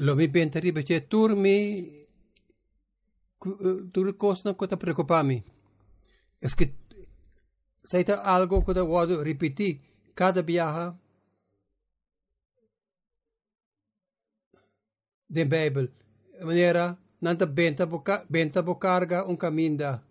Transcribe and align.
lo 0.00 0.14
mi 0.14 0.30
tariba 0.30 0.80
che 0.82 1.06
turmi 1.08 2.06
tur 3.90 4.16
kosna 4.16 4.54
kota 4.54 4.76
prekopami. 4.76 5.42
Es 6.40 6.54
que 6.54 6.74
saita 7.82 8.22
algo 8.22 8.62
kota 8.62 8.84
wado 8.84 9.22
repiti 9.22 9.80
cada 10.14 10.42
viaja 10.42 10.96
de 15.26 15.44
Bijbel. 15.44 15.92
Manera 16.42 16.96
nanta 17.20 17.46
benta 17.46 17.86
boca 17.86 18.24
benta 18.28 18.62
bocarga 18.62 19.24
un 19.24 19.36
caminda. 19.36 20.02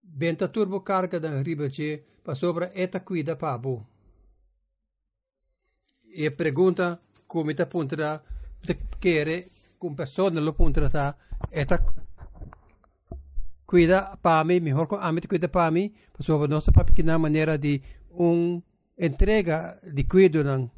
Benta 0.00 0.48
turbo 0.48 0.82
carga 0.82 1.18
da 1.18 1.42
ribace 1.42 2.04
pa 2.22 2.34
sopra 2.34 2.70
eta 2.72 3.02
quida 3.02 3.36
pabu. 3.36 3.84
E 6.12 6.30
pregunta 6.30 7.00
come 7.26 7.54
ta 7.54 7.66
punterà 7.66 8.22
perché 8.60 9.50
persone 9.94 10.52
puntra 10.52 10.88
ta 10.90 11.16
eta 11.48 11.82
cuida 13.64 14.18
pami 14.20 14.56
ah, 14.56 14.60
mejor 14.60 14.98
amit 15.00 15.26
cuida 15.26 15.48
pami 15.48 15.94
pues 16.12 16.26
sobre 16.26 16.48
nuestra 16.48 16.72
papi 16.72 17.00
una 17.02 17.18
maniera 17.18 17.56
di 17.56 17.80
un 18.10 18.60
entrega 18.96 19.78
de 19.82 20.06
cuido 20.06 20.42
nan 20.42 20.68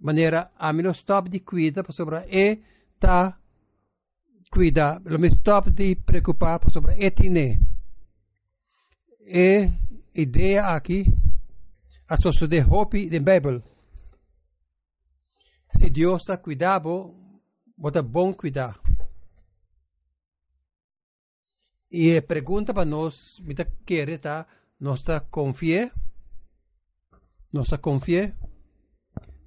manera 0.00 0.50
a 0.56 0.68
ah, 0.68 0.72
meno 0.72 0.92
stop 0.92 1.28
di 1.28 1.42
cuida 1.42 1.82
per 1.82 1.94
sopra 1.94 2.24
e 2.24 2.60
ta 2.98 3.38
cuida 4.50 5.00
lo 5.04 5.18
mi 5.18 5.30
stop 5.30 5.68
di 5.68 5.96
preocupar 5.96 6.58
pues 6.58 6.74
sobre 6.74 6.96
etine 6.98 7.58
e 9.24 9.70
idea 10.12 10.74
aqui 10.74 11.06
a 12.06 12.16
sosso 12.16 12.46
de 12.46 12.64
hopi 12.68 13.08
de 13.08 13.20
bible 13.20 13.62
se 15.72 15.88
Dios 15.88 16.24
ta 16.24 16.40
cuidabo 16.40 17.19
bota 17.80 18.02
bom 18.02 18.34
cuidar. 18.34 18.78
E 21.90 22.20
pergunta 22.20 22.74
para 22.74 22.84
nós, 22.84 23.40
me 23.40 23.54
quer, 23.86 24.18
tá? 24.18 24.46
Nós 24.78 25.00
está 25.00 25.18
confie, 25.18 25.90
nós 27.50 27.66
está 27.66 27.78
confie. 27.78 28.34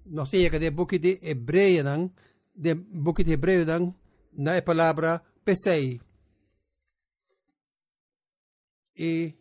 Nós 0.05 0.29
chega 0.29 0.59
de 0.59 0.69
book 0.69 0.97
de 0.97 1.19
Hebreu, 1.21 1.83
não? 1.83 2.11
De 2.53 2.73
book 2.73 3.23
de 3.23 3.33
Hebreu, 3.33 3.65
não? 3.65 3.95
Na 4.33 4.61
palavra 4.61 5.23
pesei. 5.45 6.01
E 8.97 9.33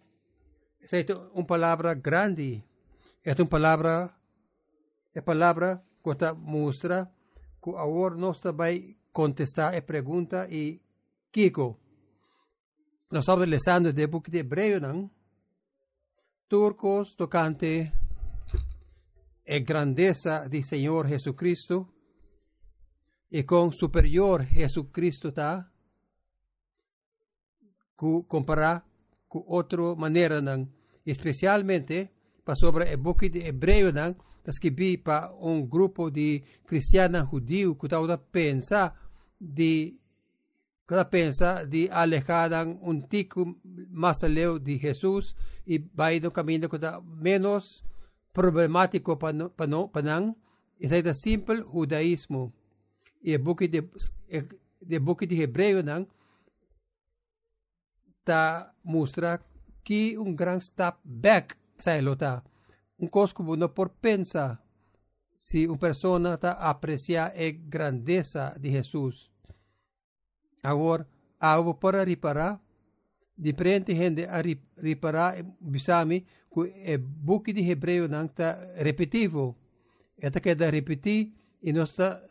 essa 0.81 0.99
é 0.99 1.05
uma 1.35 1.45
palavra 1.45 1.95
grande. 1.95 2.63
É 3.25 3.33
uma 3.33 3.47
palavra, 3.47 4.15
é 5.15 5.21
palavra 5.21 5.83
que 6.05 6.33
mostra 6.35 7.11
que 7.63 7.71
agora 7.71 8.17
nós 8.17 8.41
vai 8.55 8.97
contestar 9.13 9.75
a 9.75 9.83
pergunta 9.83 10.49
e 10.51 10.81
Kiko. 11.31 11.79
Nós 13.11 13.23
estamos 13.23 13.47
lendo 13.47 13.93
de 13.93 14.07
book 14.07 14.31
de 14.31 14.39
Hebreu, 14.39 14.81
não? 14.81 15.11
Turcos 16.49 17.15
tocante 17.15 17.93
a 19.49 19.59
grandeza 19.59 20.49
do 20.49 20.63
Senhor 20.63 21.07
Jesucristo 21.07 21.89
e 23.31 23.43
com 23.45 23.71
superior 23.71 24.45
Jesucristo 24.45 25.33
tá 25.33 25.69
comparar 28.29 28.85
com 29.29 29.45
outra 29.47 29.95
maneira 29.95 30.41
não 30.43 30.69
especialmente 31.07 32.11
para 32.45 32.57
sobre 32.57 32.93
o 32.95 32.99
book 32.99 33.29
de 33.29 33.47
Hebreu 33.47 33.93
não 33.93 34.15
vi 34.71 34.97
para 34.97 35.33
um 35.35 35.67
grupo 35.67 36.11
de 36.11 36.43
cristianos 36.67 37.29
judios 37.29 37.77
que 37.79 37.87
estava 37.87 38.19
pensar 38.19 38.95
de 39.41 39.97
cada 40.87 41.09
pensa 41.09 41.65
de 41.65 41.89
alejar 41.91 42.67
un 42.83 43.09
tico 43.09 43.57
más 43.91 44.23
lejos 44.25 44.63
de 44.63 44.79
Jesús 44.79 45.35
y 45.65 45.79
va 45.79 46.13
ir 46.13 46.27
un 46.27 46.33
camino 46.33 46.69
que 46.69 46.79
menos 47.05 47.85
problemático 48.33 49.19
para 49.19 49.33
no, 49.33 49.49
para 49.51 49.71
no, 49.71 49.91
para 49.91 50.35
es 50.79 50.93
el 50.93 51.15
simple 51.15 51.63
judaísmo. 51.63 52.53
Y 53.23 53.35
el 53.35 53.39
buque 53.39 53.69
de, 53.69 53.89
el 54.29 55.01
buque 55.01 55.27
de 55.27 55.45
Hebreo 55.45 55.83
nan, 55.83 56.09
ta 58.25 58.75
muestra 58.83 59.41
que 59.85 60.19
un 60.19 60.35
gran 60.35 60.61
step 60.61 60.97
back 61.05 61.57
sa 61.79 62.01
lota. 62.03 62.43
Un 63.03 63.09
cosa 63.09 63.35
como 63.35 63.57
no 63.57 63.75
por 63.75 63.91
pensar 63.99 64.63
si 65.39 65.67
una 65.67 65.77
persona 65.77 66.39
ta 66.39 66.53
aprecia 66.53 67.33
la 67.35 67.51
grandeza 67.51 68.55
de 68.57 68.71
Jesús 68.71 69.33
Agora, 70.63 71.05
algo 71.41 71.81
para 71.81 72.05
reparar, 72.05 72.61
diferente 73.37 73.97
gente 73.97 74.29
a 74.29 74.41
reparar, 74.77 75.45
bisami, 75.59 76.25
que 76.53 76.61
o 76.95 76.99
book 76.99 77.53
de 77.53 77.69
Hebreu 77.69 78.09
não 78.09 78.27
está 78.27 78.59
repetitivo. 78.77 79.57
Esta 80.17 80.41
queda 80.41 80.71
repetir 80.71 81.33
e 81.61 81.73
nós 81.73 81.91
está 81.91 82.23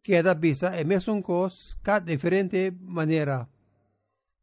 queda 0.00 0.32
bisa 0.34 0.68
é 0.68 0.84
mesmo 0.84 1.20
coisa, 1.20 1.76
cada 1.82 2.06
diferente 2.06 2.70
maneira 2.80 3.48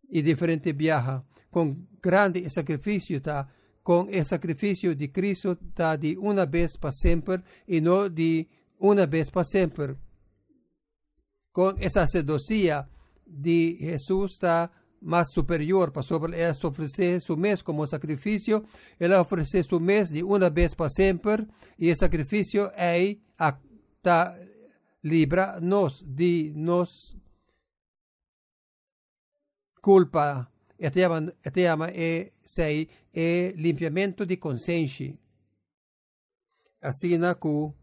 e 0.09 0.21
diferente 0.21 0.73
viaja, 0.73 1.23
com 1.49 1.87
grande 2.01 2.49
sacrifício, 2.49 3.21
tá? 3.21 3.47
Com 3.85 4.09
o 4.09 4.25
sacrifício 4.25 4.95
de 4.95 5.07
Cristo 5.07 5.55
tá 5.75 5.95
de 5.95 6.17
uma 6.17 6.43
vez 6.43 6.75
para 6.75 6.91
sempre 6.91 7.43
e 7.67 7.79
não 7.79 8.09
de 8.09 8.47
uma 8.79 9.05
vez 9.05 9.29
para 9.29 9.43
sempre. 9.43 9.95
Com 11.53 11.75
essa 11.77 12.01
sacerdocia, 12.01 12.89
de 13.27 13.77
Jesús 13.79 14.33
está 14.33 14.71
más 15.01 15.31
superior 15.31 15.91
para 15.91 16.01
sobre 16.01 16.41
él 16.41 16.55
ofrecer 16.63 17.21
su 17.21 17.37
mes 17.37 17.61
como 17.61 17.85
sacrificio, 17.85 18.65
él 18.97 19.13
ofrece 19.13 19.63
su 19.63 19.79
mes 19.79 20.09
de 20.09 20.23
una 20.23 20.49
vez 20.49 20.75
para 20.75 20.89
siempre 20.89 21.45
y 21.77 21.89
el 21.89 21.95
sacrificio 21.95 22.71
es 22.75 23.17
hasta 23.37 24.35
libra 25.03 25.59
nos 25.61 26.03
de 26.03 26.51
nos 26.55 27.15
culpa 29.79 30.51
este 30.77 31.01
este 31.43 31.67
e 31.93 32.33
sei 32.43 32.89
e 33.13 33.53
limpiamento 33.57 34.25
de 34.25 34.37
conciencia 34.37 35.17
así 36.81 37.17
na 37.17 37.35
cu 37.35 37.73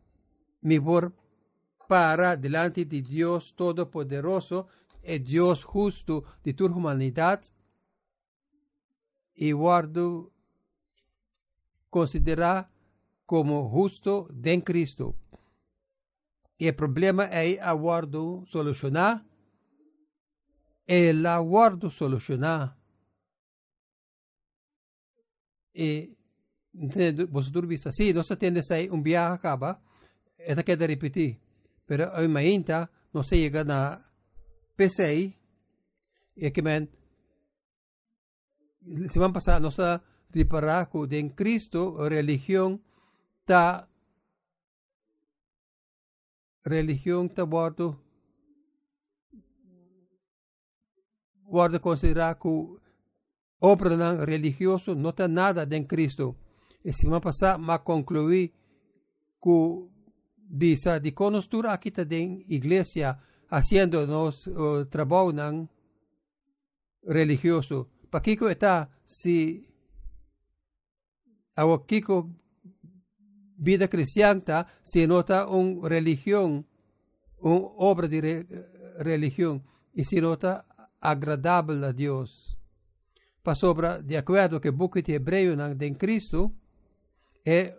mi 0.63 0.79
vor 0.79 1.13
para 1.89 2.37
delante 2.37 2.85
de 2.85 3.03
Dios 3.03 3.55
Todopoderoso 3.55 4.69
es 5.03 5.25
Dios 5.25 5.65
justo 5.65 6.25
de 6.45 6.55
tu 6.55 6.67
humanidad 6.67 7.43
y 9.35 9.53
guardo 9.53 10.33
considera 11.91 12.71
como 13.27 13.69
justo 13.69 14.29
de 14.31 14.63
Cristo. 14.63 15.15
Y 16.57 16.69
el 16.69 16.75
problema 16.75 17.25
es 17.25 17.61
aguardo 17.61 18.45
solucionar. 18.47 19.25
El 20.87 21.27
aguardo 21.27 21.91
solucionar. 21.91 22.77
Y 25.75 26.17
vosotros 27.29 27.67
viste 27.67 27.89
así, 27.89 28.13
no 28.15 28.25
se 28.25 28.37
tiene 28.37 28.61
ahí 28.71 28.89
un 28.91 29.03
viaje 29.03 29.35
acaba, 29.35 29.81
esta 30.39 30.63
queda 30.63 30.87
repetir. 30.87 31.39
Pero 31.87 32.11
hoy 32.15 32.29
mañana 32.29 32.91
no 33.13 33.23
se 33.23 33.37
llega 33.39 33.61
a 33.61 34.13
pensei 34.77 35.37
é 36.37 36.51
que 36.51 36.63
men 36.63 36.89
semana 39.09 39.33
passada 39.33 39.61
nossa 39.61 40.03
reparar 40.35 40.87
que 40.91 41.17
em 41.17 41.29
Cristo 41.29 41.99
a 42.01 42.09
religião 42.09 42.81
tá 43.45 43.87
religião 46.65 47.29
tá 47.29 47.45
bordo 47.45 48.01
guarda 51.45 51.79
considerar 51.79 52.35
que 52.37 52.49
obra 53.63 53.97
não 53.97 54.25
religioso 54.25 54.95
não 54.95 55.13
tem 55.13 55.29
nada 55.29 55.67
em 55.77 55.85
Cristo 55.85 56.37
e 56.85 56.93
semana 56.93 57.21
passada 57.21 57.59
mas 57.59 57.81
concluí 57.83 58.53
que 59.41 59.93
bisa 60.37 60.99
de 60.99 61.13
conostura 61.13 61.73
aqui 61.73 61.91
tá 61.91 62.03
em 62.11 62.45
igreja 62.49 63.19
haciéndonos 63.51 64.47
uh, 64.47 64.85
trabajo 64.87 65.33
religioso. 67.05 67.89
Pakiko 68.11 68.49
está 68.49 68.91
si 69.05 69.67
a 71.57 71.65
kiko 71.87 72.31
vida 73.57 73.89
cristiana 73.89 74.67
se 74.85 75.07
nota 75.07 75.47
una 75.47 75.89
religión, 75.89 76.67
una 77.41 77.67
obra 77.77 78.09
de 78.09 78.21
re, 78.21 78.47
religión 78.99 79.63
y 79.95 80.05
se 80.05 80.21
nota 80.21 80.67
agradable 81.01 81.87
a 81.87 81.93
Dios. 81.93 82.52
passou 83.43 83.75
de 84.03 84.17
acordo 84.17 84.61
que 84.61 84.71
de 85.03 85.13
Hebreu 85.13 85.55
em 85.81 85.95
Cristo 85.95 86.55
é 87.45 87.77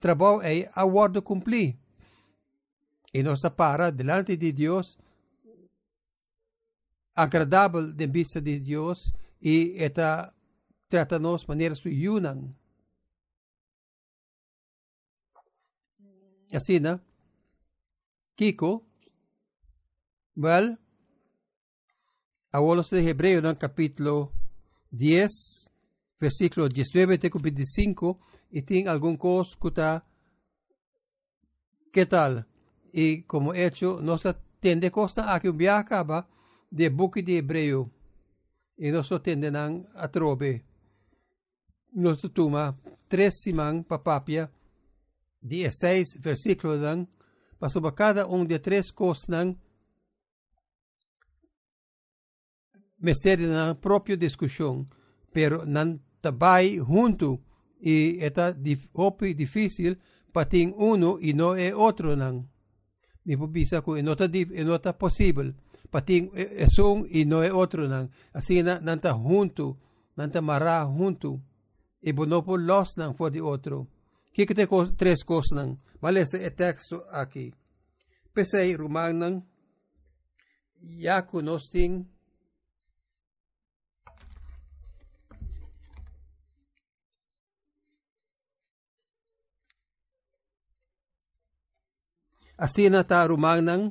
trabalho 0.00 0.42
é 0.42 0.70
aguardo 0.74 1.22
cumprir. 1.22 1.78
E 3.12 3.22
nós 3.22 3.40
para 3.56 3.90
diante 3.90 4.36
de 4.36 4.52
Deus 4.52 4.98
agradável 7.14 7.92
de 7.92 8.06
vista 8.06 8.40
de 8.40 8.58
Deus 8.58 9.14
e 9.40 9.76
está 9.76 10.34
trata-nos 10.88 11.42
de 11.42 11.48
maneira 11.48 11.74
suyunan. 11.74 12.52
Assim, 16.52 16.80
né? 16.80 17.00
Kiko, 18.36 18.84
well, 20.36 20.76
a 22.52 22.60
de 22.90 23.08
Hebreu 23.08 23.40
no 23.40 23.56
capítulo 23.56 24.32
10, 24.94 25.30
versículo 26.20 26.68
19 26.68 27.14
até 27.14 27.28
25, 27.28 28.18
e 28.52 28.62
tem 28.62 28.86
algum 28.86 29.16
coisa 29.16 29.56
que 29.60 30.02
que 31.92 32.06
tal? 32.06 32.44
E 32.92 33.22
como 33.22 33.52
hecho, 33.54 34.00
nós 34.00 34.22
tende 34.60 34.90
costa 34.90 35.22
aqui 35.22 35.48
um 35.48 35.56
viaje 35.56 35.80
acaba 35.80 36.28
de 36.70 36.88
book 36.90 37.20
de 37.22 37.36
Hebreo, 37.38 37.90
e 38.78 38.90
nós 38.92 39.08
tende 39.22 39.48
a 39.94 40.08
trobe. 40.08 40.64
Nós 41.92 42.20
toma 42.32 42.78
três 43.08 43.40
semanas 43.40 43.84
para 43.86 43.98
papia, 43.98 44.50
16 45.42 46.14
versículos 46.20 46.80
dan, 46.80 47.06
para 47.58 47.92
cada 47.92 48.26
um 48.26 48.44
de 48.44 48.58
três 48.58 48.90
coisas 48.90 49.24
mesteri 53.04 53.44
ng 53.44 53.76
propio 53.84 54.16
diskusyon, 54.16 54.88
pero 55.28 55.68
nantabay 55.68 56.80
junto 56.80 57.44
y 57.84 58.16
eta 58.24 58.52
dif, 58.52 58.88
opi 58.96 59.34
difícil 59.34 60.00
pating 60.32 60.72
uno 60.76 61.18
y 61.20 61.34
no 61.34 61.52
e 61.56 61.72
otro 61.72 62.16
nang. 62.16 62.48
Mipubisa 63.24 63.84
ko 63.84 63.96
inota 64.00 64.26
dif, 64.28 64.48
inota 64.50 64.96
possible 64.96 65.52
pating 65.92 66.32
e, 66.34 66.64
esung 66.64 67.06
y 67.10 67.24
no 67.24 67.44
e 67.44 67.50
otro 67.52 67.86
nang. 67.86 68.08
Así 68.32 68.62
na 68.62 68.80
nanta 68.80 69.12
junto, 69.12 69.78
nanta 70.16 70.40
mara 70.40 70.84
junto. 70.88 71.40
E 72.00 72.12
bonopo 72.12 72.56
los 72.56 72.96
nang 72.96 73.14
for 73.14 73.30
the 73.30 73.40
otro. 73.40 73.86
Kikite 74.32 74.66
ko 74.66 74.88
tres 74.96 75.24
cos 75.24 75.52
nang. 75.52 75.76
Vale 76.00 76.26
se 76.26 76.40
e 76.40 76.50
texto 76.50 77.04
aquí. 77.12 77.52
Pesay 78.32 78.76
rumang 78.76 79.18
nang. 79.18 79.36
Ya 80.80 81.22
kunosting 81.22 82.13
Asina 92.56 93.02
ta 93.02 93.26
rumang 93.26 93.66
nang 93.66 93.90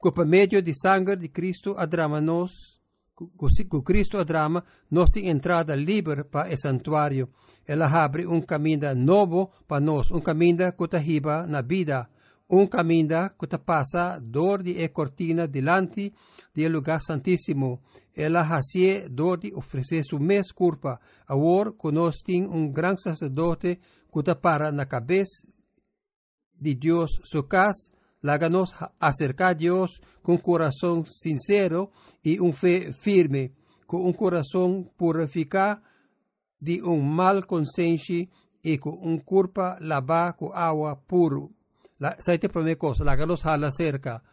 ko 0.00 0.08
pa 0.08 0.24
medio 0.24 0.62
di 0.62 0.72
sangue 0.72 1.16
di 1.16 1.28
Cristo 1.28 1.76
adrama 1.76 2.20
nos 2.20 2.80
con 3.14 3.82
Cristo 3.82 4.18
adrama 4.18 4.64
nostra 4.88 5.20
entrada 5.20 5.74
libera 5.74 6.24
para 6.24 6.52
o 6.52 6.56
santuário. 6.56 7.28
Ela 7.66 7.86
abre 7.86 8.26
um 8.26 8.40
caminho 8.40 8.94
novo 8.94 9.50
para 9.66 9.80
nós, 9.80 10.10
um 10.10 10.20
caminho 10.20 10.72
que 10.72 10.88
te 10.88 10.98
hiba 10.98 11.46
na 11.46 11.62
vida, 11.62 12.08
um 12.48 12.66
caminho 12.66 13.30
que 13.38 13.46
te 13.46 13.58
passa 13.58 14.18
dor 14.20 14.62
de 14.62 14.72
e 14.82 14.88
cortina 14.88 15.46
delante 15.46 16.14
do 16.54 16.68
lugar 16.68 17.02
santíssimo. 17.02 17.80
Ela 18.14 18.40
hace 18.40 19.08
dor 19.10 19.38
de 19.40 19.52
oferecer 19.54 20.02
sua 20.04 20.20
mes 20.20 20.50
culpa. 20.52 20.98
Agora 21.26 21.72
conosco 21.72 22.32
um 22.32 22.70
grande 22.70 23.02
sacerdote 23.02 23.80
que 24.10 24.22
te 24.22 24.34
para 24.34 24.72
na 24.72 24.86
cabeça 24.86 25.55
de 26.58 26.74
Deus, 26.74 27.20
sua 27.24 27.48
casa, 27.48 27.92
Láganos 28.26 28.74
acercar 28.98 29.50
a 29.50 29.54
Dios 29.54 30.02
con 30.20 30.38
corazón 30.38 31.06
sincero 31.06 31.92
y 32.24 32.40
un 32.40 32.52
fe 32.54 32.92
firme, 32.92 33.52
con 33.86 34.04
un 34.04 34.12
corazón 34.14 34.90
purificado 34.96 35.80
de 36.58 36.82
un 36.82 37.14
mal 37.14 37.46
conciencia 37.46 38.26
y 38.62 38.78
con 38.78 38.94
un 39.00 39.20
culpa 39.20 39.76
lavar 39.80 40.36
con 40.36 40.50
agua 40.54 41.00
puro. 41.00 41.52
La, 41.98 42.16
esta 42.18 42.48
primera 42.48 42.76
cosa, 42.76 43.04
láganos 43.04 43.46
a 43.46 43.56
la 43.56 43.70
cerca. 43.70 44.24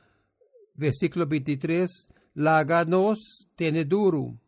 Versículo 0.74 1.28
23, 1.28 2.10
láganos 2.34 3.48
tiene 3.56 3.86
duro. 3.86 4.40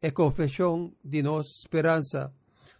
Es 0.00 0.12
confesión 0.12 0.96
de 1.04 1.22
nuestra 1.22 1.60
esperanza. 1.62 2.32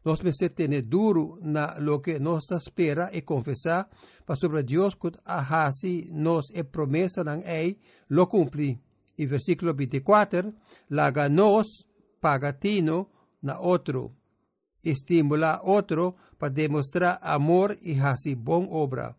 Nos 0.08 0.24
meses 0.24 0.54
tiene 0.54 0.80
duro 0.80 1.36
na 1.42 1.74
lo 1.80 2.00
que 2.00 2.18
nos 2.18 2.50
espera 2.50 3.10
y 3.12 3.20
confesar 3.20 3.90
para 4.24 4.38
sobre 4.40 4.62
Dios 4.62 4.96
que 4.96 5.12
ahasi 5.26 6.08
nos 6.12 6.48
e 6.50 6.64
promesa 6.64 7.22
nan 7.22 7.42
ei 7.44 7.76
lo 8.08 8.26
cumpli. 8.26 8.80
Y 9.18 9.26
versículo 9.26 9.74
24, 9.74 10.54
la 10.88 11.10
ganos 11.10 11.84
pagatino 12.20 13.10
na 13.42 13.60
otro. 13.60 14.16
Estimula 14.82 15.60
otro 15.62 16.16
para 16.38 16.54
demostrar 16.54 17.18
amor 17.20 17.76
y 17.82 18.00
hasi 18.00 18.34
bon 18.34 18.66
obra. 18.70 19.18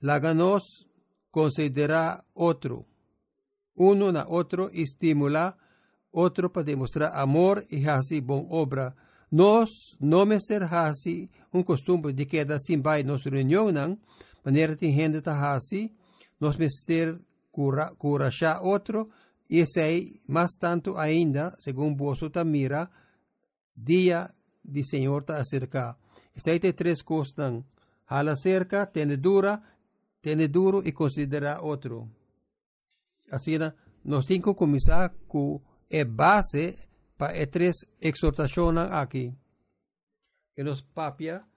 La 0.00 0.20
ganos 0.20 0.88
considera 1.30 2.24
otro. 2.32 2.86
Uno 3.74 4.10
na 4.10 4.24
otro 4.26 4.70
estimula 4.72 5.58
otro 6.10 6.50
para 6.50 6.64
demostrar 6.64 7.12
amor 7.12 7.66
y 7.68 7.84
hasi 7.84 8.22
bon 8.22 8.46
obra 8.48 8.96
nós 9.34 9.96
não 10.00 10.24
me 10.24 10.40
ser 10.40 10.62
hasi 10.62 11.28
um 11.52 11.60
costume 11.60 12.12
de 12.12 12.24
queda 12.24 12.54
assim 12.54 12.80
vai 12.80 13.02
nos 13.02 13.24
reunião 13.24 13.66
maneira 14.44 14.76
tem 14.76 14.94
gente 14.94 15.20
tá 15.20 15.34
hasi 15.34 15.92
nós 16.40 16.56
me 16.56 16.70
ser 16.70 17.20
cura 17.50 17.92
cura 17.98 18.30
outro 18.62 19.10
e 19.50 19.66
sei 19.66 20.20
mais 20.28 20.52
tanto 20.54 20.96
ainda 20.96 21.52
segundo 21.58 21.98
vosso 21.98 22.30
tamira 22.30 22.88
dia 23.76 24.30
de 24.64 24.84
Senhor 24.84 25.24
tá 25.24 25.40
acerca. 25.40 25.96
Tem 26.44 26.72
três 26.72 27.02
coisas 27.02 27.34
hala 28.06 28.36
cerca 28.36 28.86
tende 28.86 29.16
dura 29.16 29.60
tende 30.22 30.46
duro 30.46 30.80
e 30.86 30.92
considera 30.92 31.60
outro 31.60 32.08
assim 33.32 33.58
nós 34.04 34.26
temos 34.26 34.44
que 34.44 34.54
começar 34.54 35.12
com 35.26 35.60
base 36.04 36.78
pa 37.24 37.32
e 37.32 37.46
tres 37.46 37.86
exhortaciones 38.00 38.88
aquí. 38.92 39.32
En 40.56 40.66
los 40.66 40.82
papia, 40.82 41.48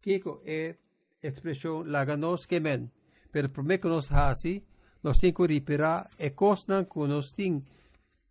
kiko 0.00 0.42
e 0.44 0.78
expresión 1.22 1.92
laganos 1.92 2.46
kemen, 2.46 2.90
pero 3.30 3.52
que 3.52 3.88
nos 3.88 4.10
hasi, 4.10 4.64
nos 5.02 5.18
tinko 5.18 5.46
ripera 5.46 6.10
e 6.18 6.34
cosnan 6.34 6.86
con 6.86 7.10
nos 7.10 7.32
ting, 7.32 7.62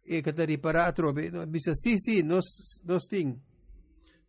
e 0.03 0.21
kata 0.21 0.45
ripara 0.45 0.85
atrobe, 0.85 1.31
bisa 1.47 1.75
sí, 1.75 1.97
sí, 1.97 2.23
nos, 2.23 2.81
nos 2.83 3.07
ting. 3.07 3.39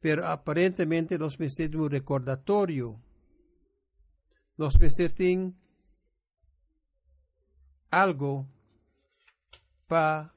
Pero 0.00 0.28
aparentemente 0.28 1.18
nos 1.18 1.38
meser 1.38 1.76
un 1.76 1.90
recordatorio. 1.90 3.00
Nos 4.56 4.78
meser 4.78 5.12
ting 5.12 5.52
algo 7.90 8.46
para 9.86 10.32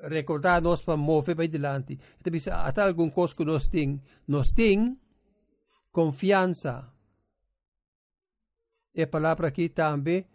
recordarnos 0.00 0.82
para 0.82 0.96
mover 0.96 1.34
para 1.34 1.44
adelante. 1.44 1.98
Então, 2.20 2.32
até 2.52 2.82
algum 2.82 3.10
coisa 3.10 3.34
que 3.34 3.44
nós 3.44 3.68
temos, 3.68 4.00
nós 4.26 4.52
temos 4.52 4.96
confiança. 5.90 6.92
E 8.94 9.02
a 9.02 9.06
palavra 9.06 9.48
aqui 9.48 9.68
também, 9.68 10.26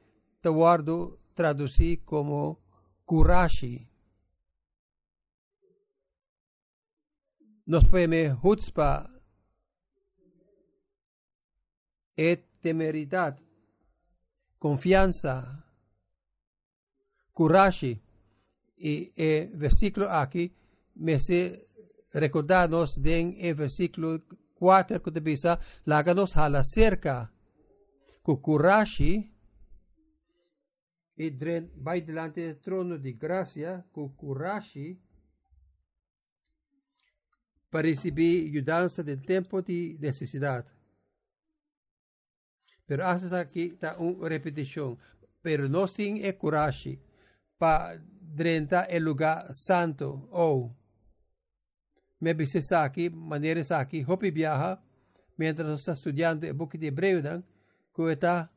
te 0.41 0.49
guardo 0.49 1.19
traduzir 1.35 1.97
como 2.05 2.59
coragem. 3.05 3.87
Nós 7.65 7.83
podemos 7.83 8.37
hutzpa 8.43 9.09
e 12.17 12.35
temeridade, 12.35 13.41
confiança, 14.59 15.63
coragem 17.33 18.01
y 18.81 19.13
el 19.15 19.49
versículo 19.49 20.09
aquí 20.09 20.51
me 20.95 21.13
hace 21.13 21.67
recordarnos 22.11 23.01
de 23.01 23.37
el 23.39 23.55
versículo 23.55 24.23
4 24.55 25.01
que 25.01 25.11
dice, 25.21 25.57
láganos 25.85 26.35
a 26.35 26.49
la 26.49 26.63
cerca, 26.63 27.31
kukurashi, 28.23 29.31
y 31.15 31.29
va 31.29 31.93
delante 31.93 32.41
del 32.41 32.59
trono 32.59 32.97
de 32.97 33.13
gracia, 33.13 33.85
kukurashi, 33.91 34.99
para 37.69 37.83
recibir 37.83 38.49
ayudanza 38.49 39.03
del 39.03 39.21
tiempo 39.21 39.61
de 39.61 39.95
necesidad. 39.99 40.65
Pero 42.85 43.05
haces 43.05 43.31
aquí 43.31 43.71
está 43.73 43.97
una 43.97 44.27
repetición. 44.27 44.97
Pero 45.41 45.69
no 45.69 45.87
sin 45.87 46.23
el 46.25 46.37
kurashi, 46.37 46.99
para 47.57 48.01
drenta 48.33 48.83
el 48.83 49.03
lugar 49.03 49.53
santo. 49.53 50.27
Oh, 50.31 50.75
me 52.19 52.33
viste 52.33 52.61
aqui, 52.75 53.09
maneira 53.09 53.61
aqui, 53.77 54.03
hopi 54.07 54.31
viaja, 54.31 54.81
mientras 55.37 55.79
está 55.79 55.93
estudiando 55.93 56.45
el 56.45 56.53
book 56.53 56.77
de 56.77 56.87
Hebreo, 56.87 57.43
que 57.93 58.11
está 58.11 58.51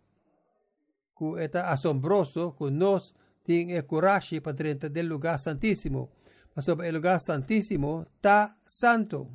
que 1.17 1.45
está 1.45 1.71
asombroso 1.71 2.57
que 2.57 2.71
nos 2.71 3.15
tiene 3.45 3.85
coraje 3.87 4.41
para 4.41 4.57
dentro 4.57 4.89
del 4.91 5.07
lugar 5.07 5.39
santísimo. 5.39 6.11
Pero 6.55 6.83
el 6.83 6.95
lugar 6.95 7.21
santísimo 7.21 8.07
está 8.17 8.57
santo. 8.67 9.31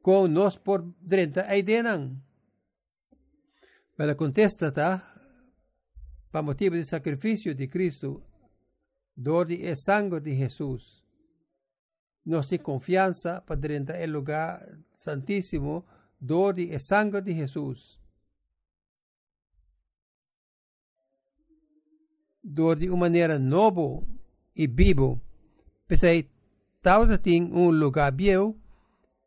Con 0.00 0.32
nos 0.32 0.58
por 0.58 0.84
dentro 1.00 1.44
hay 1.46 1.62
denan. 1.62 2.22
Pero 3.96 4.16
contesta 4.16 4.68
está, 4.68 5.14
para 6.30 6.42
motivo 6.42 6.74
del 6.74 6.86
sacrificio 6.86 7.54
de 7.54 7.68
Cristo, 7.68 8.22
dor 9.16 9.46
de 9.46 9.74
sangue 9.76 10.20
de 10.20 10.34
Jesús. 10.34 11.02
Nos 12.24 12.48
tem 12.48 12.58
confiança 12.58 13.40
para 13.40 13.74
entrar 13.74 14.06
no 14.06 14.12
lugar 14.12 14.78
santíssimo, 14.96 15.84
dor 16.20 16.54
de 16.54 16.78
sangue 16.78 17.20
de 17.20 17.34
Jesus. 17.34 17.98
Door 22.44 22.76
de 22.76 22.88
uma 22.88 22.98
maneira 22.98 23.38
novo 23.38 24.06
e 24.54 24.66
vivo, 24.66 25.20
pensei, 25.86 26.28
tal 26.80 27.06
tem 27.18 27.42
um 27.44 27.70
lugar 27.70 28.10
bio, 28.12 28.56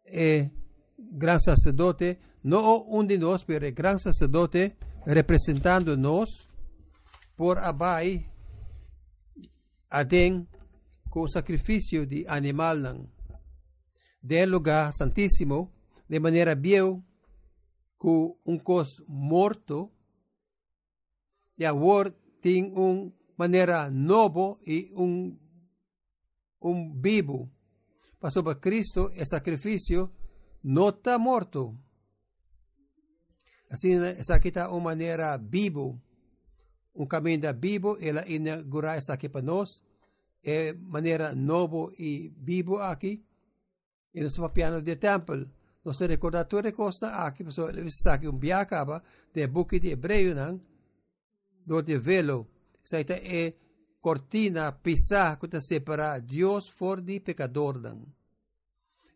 e 0.05 0.49
gran 0.97 1.39
sacerdote, 1.39 2.19
não 2.43 2.85
um 2.89 3.05
de 3.05 3.17
nós, 3.17 3.43
mas 3.47 3.71
gran 3.71 3.97
sacerdote, 3.97 4.75
representando 5.05 5.95
nós, 5.97 6.49
por 7.35 7.57
abai, 7.57 8.29
adem 9.99 10.47
com 11.09 11.27
sacrifício 11.27 12.05
de 12.05 12.27
animal 12.27 12.77
del 14.21 14.49
lugar 14.49 14.93
santíssimo 14.93 15.71
de 16.09 16.19
maneira 16.19 16.53
biel 16.53 17.01
com 17.97 18.37
um 18.45 18.59
cos 18.59 19.01
morto 19.07 19.89
e 21.57 21.65
word 21.71 22.13
tem 22.41 22.73
um 22.77 23.13
maneira 23.37 23.89
novo 23.89 24.59
e 24.67 24.91
um 24.95 25.37
um 26.61 26.99
vivo. 26.99 27.49
Passou 28.19 28.43
para 28.43 28.59
Cristo 28.59 29.09
é 29.13 29.23
sacrifício 29.23 30.11
não 30.63 30.89
está 30.89 31.17
morto. 31.17 31.77
Assim 33.69 33.93
essa 33.95 34.35
aqui 34.35 34.49
está 34.49 34.69
uma 34.69 34.81
maneira 34.81 35.37
vivo. 35.37 36.01
Um 36.93 37.05
caminho 37.05 37.39
da 37.39 37.51
vivo 37.51 37.97
ela 38.01 38.27
inaugura 38.27 38.95
essa 38.95 39.13
aqui 39.13 39.29
para 39.29 39.41
nós 39.41 39.84
é 40.45 40.73
maneira 40.73 41.33
novo 41.33 41.91
e 41.97 42.31
vivo 42.37 42.77
aqui 42.77 43.25
e 44.13 44.21
no 44.21 44.29
seu 44.29 44.47
piano 44.51 44.79
de 44.79 44.95
templo 44.95 45.49
nos 45.83 45.99
recordatório 45.99 46.71
costa 46.71 47.07
aqui 47.25 47.43
pessoal 47.43 47.71
está 47.71 48.13
aqui 48.13 48.27
um 48.27 48.37
biacaba 48.37 49.03
de 49.33 49.47
buque 49.47 49.79
de 49.79 49.89
hebreu 49.89 50.35
não 50.35 50.61
do 51.65 51.81
de 51.81 51.97
velo 51.97 52.47
isso 52.83 52.95
é 52.95 53.53
cortina 53.99 54.71
pisar 54.71 55.39
que 55.39 55.59
separa 55.59 56.19
Deus 56.19 56.69
for 56.69 57.01
de 57.01 57.19
pecador 57.19 57.81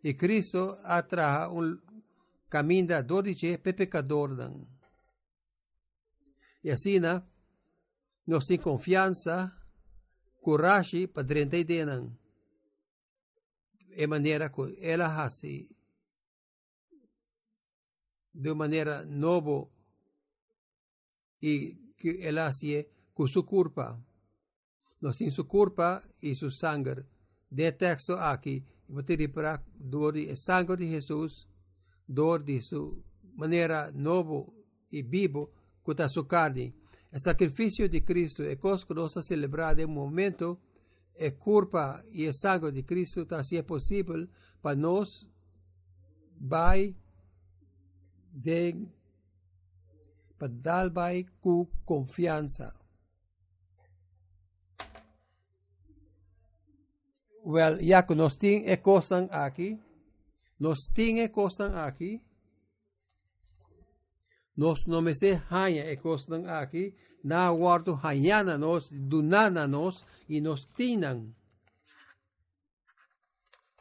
e 0.04 0.16
Cristo 0.16 0.76
atraha 0.84 1.48
um 1.50 1.78
caminho 2.50 2.88
da 2.88 3.02
dodice 3.02 3.56
pecador 3.60 4.30
não 4.30 4.68
e 6.64 6.72
assim 6.72 7.00
nós 8.26 8.46
temos 8.48 8.82
confiança 10.40 11.08
coragem 11.08 11.08
para 11.08 11.24
dentro 11.24 11.64
de 11.64 11.86
não 11.86 12.20
é 13.92 14.08
maneira 14.08 14.50
que 14.50 14.78
ela 14.82 15.10
faz 15.14 15.42
de 18.34 18.54
maneira 18.54 19.06
nova 19.06 19.68
e 21.42 21.76
que 21.98 22.20
ela 22.22 22.54
faz 22.54 22.86
com 23.14 23.28
sua 23.28 23.44
culpa. 23.44 24.00
Nós 25.02 25.18
temos 25.18 25.34
sua 25.34 25.44
culpa 25.44 26.02
e 26.22 26.34
seu 26.36 26.52
sangue. 26.52 27.04
De 27.52 27.72
texto 27.72 28.14
aqui, 28.14 28.64
vou 28.88 29.04
te 29.04 29.28
para 29.28 29.62
dor 29.76 30.14
de 30.14 30.36
sangue 30.36 30.78
de 30.78 30.88
Jesus, 30.88 31.48
dor 32.08 32.44
de 32.44 32.62
sua 32.62 32.96
maneira 33.36 33.92
nova 33.92 34.46
e 34.92 35.02
vivo, 35.02 35.52
que 35.84 35.92
está 35.92 36.08
sua 36.08 36.26
carne. 36.26 36.74
O 37.12 37.20
sacrifício 37.20 37.90
de 37.90 38.02
Cristo 38.02 38.44
que 38.44 38.94
nós 38.94 39.14
celebramos 39.26 39.82
no 39.82 39.88
momento, 39.88 40.60
é 41.16 41.32
culpa 41.32 42.04
e 42.12 42.26
é 42.26 42.34
sangue 42.34 42.72
de 42.72 42.84
Cristo, 42.84 43.28
se 43.44 43.58
é 43.58 43.62
possível 43.62 44.28
para 44.62 44.76
nós, 44.76 45.28
vai, 46.40 46.96
de, 48.32 48.88
para 50.38 50.48
dar 50.48 50.90
vai 50.90 51.26
com 51.42 51.66
confiança. 51.84 52.74
Well, 57.46 57.80
já 57.82 58.04
que 58.04 58.14
nós 58.16 58.36
temos 58.36 58.76
coisas 58.78 59.30
aqui, 59.32 59.80
nós 60.60 60.80
temos 60.94 61.30
coisas 61.30 61.74
aqui, 61.74 62.22
nos 64.60 64.86
no 64.88 65.02
me 65.02 65.16
se 65.16 65.42
hanya 65.50 65.84
e 65.86 65.96
kosnang 65.96 66.46
aki, 66.46 66.94
na 67.24 67.52
warto 67.52 67.96
hanyana 68.04 68.58
nos, 68.58 68.90
dunana 68.92 69.68
nos, 69.68 70.06
e 70.28 70.42
nos 70.42 70.68
tinan. 70.76 71.34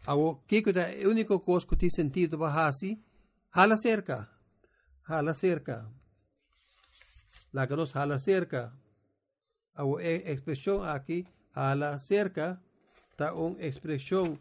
Awo, 0.06 0.44
kiko 0.47 0.73
da 0.73 0.87
único 1.04 1.44
cos 1.44 1.66
que 1.66 1.76
ti 1.76 1.90
sentido 1.90 2.38
bahasi, 2.38 3.02
hala 3.50 3.76
cerca, 3.76 4.30
hala 5.02 5.35
cerca. 5.35 5.90
La 7.52 7.66
que 7.66 7.75
nos 7.75 7.97
hala 7.97 8.20
cerca. 8.20 8.73
Awo, 9.75 9.99
e, 9.99 10.30
expresión 10.32 10.88
aquí, 10.88 11.26
hala 11.54 11.99
cerca, 11.99 12.62
ta 13.16 13.35
un 13.35 13.56
expresión 13.58 14.38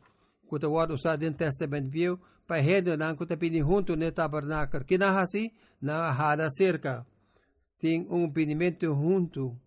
testament 1.36 1.92
view, 1.92 2.20
pa 2.48 2.58
hedo 2.58 2.96
nang 2.98 3.16
kuta 3.18 3.36
pini 3.38 3.60
junto 3.60 3.96
ne 3.96 4.12
tabernáculo. 4.12 4.86
Kinahasi 4.86 5.52
na 5.82 6.12
hada 6.12 6.50
cerca. 6.50 7.06
Tem 7.78 8.08
um 8.10 8.32
pinimento 8.32 8.86
junto. 8.86 9.60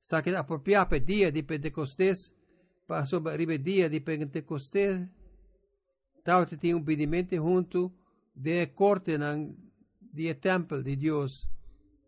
Sa 0.00 0.22
que 0.22 0.30
apropriar 0.30 0.86
para 0.86 1.00
dia 1.00 1.32
de 1.32 1.42
Pentecostes, 1.42 2.32
para 2.86 3.04
sobre 3.06 3.58
dia 3.58 3.90
de 3.90 3.98
Pentecostes, 3.98 5.00
tal 6.22 6.46
tem 6.46 6.74
um 6.74 6.84
pinimento 6.84 7.34
junto 7.34 7.92
de 8.32 8.66
corte 8.68 9.18
nang 9.18 9.56
de 10.12 10.34
templo 10.34 10.82
de 10.82 10.96
Deus 10.96 11.48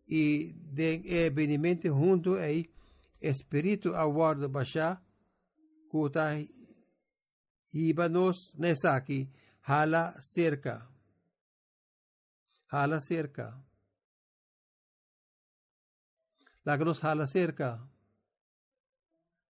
e 0.09 0.55
de 0.73 1.31
benimento 1.31 1.89
junto 1.89 2.35
aí 2.35 2.71
espírito 3.21 3.95
aguardo 3.95 4.49
baixar 4.49 5.03
kuta 5.91 6.39
ibanos 7.73 8.55
nessa 8.57 8.97
aqui 8.97 9.29
Hala 9.69 10.15
cerca. 10.23 10.89
Hala 12.71 13.03
cerca. 13.03 13.63
Laganos 16.65 17.05
hala 17.05 17.27
cerca. 17.27 17.87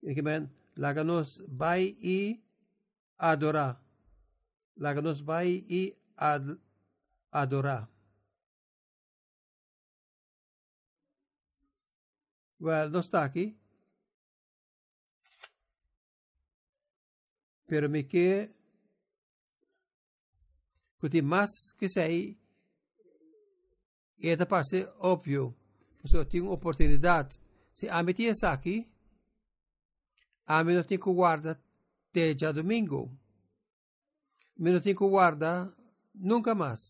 Amen. 0.08 0.50
Laganos 0.76 1.42
bay 1.46 1.98
y 2.00 2.42
adora. 3.18 3.82
Laganos 4.78 5.26
bay 5.26 5.66
y 5.68 5.98
ad, 6.16 6.60
adora. 7.32 7.90
Well, 12.58 12.90
no 12.90 13.00
está 13.00 13.26
aquí. 13.26 13.58
Pero 17.68 17.90
Kuti 21.06 21.22
mas 21.22 21.52
que 21.78 21.88
sei 21.88 22.36
é 24.20 24.36
para 24.44 24.64
ser 24.64 24.92
óbvio. 24.98 25.56
Pessoa 26.02 26.26
tem 26.26 26.42
uma 26.42 26.54
oportunidade. 26.54 27.38
Se 27.76 27.88
a 27.88 28.02
metia 28.02 28.34
aqui, 28.42 28.90
a 30.48 30.64
não 30.64 30.82
tem 30.82 30.98
que 30.98 31.14
guardar 31.14 31.62
já 32.40 32.52
domingo. 32.52 33.16
Me 34.58 34.72
não 34.72 34.82
tem 34.82 34.96
que 34.96 35.04
nunca 36.16 36.56
mais. 36.56 36.82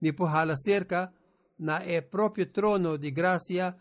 Me 0.00 0.10
porrala 0.10 0.56
cerca 0.56 1.12
na 1.58 1.82
é 1.82 2.00
próprio 2.00 2.46
trono 2.46 2.96
de 2.96 3.10
graça 3.10 3.76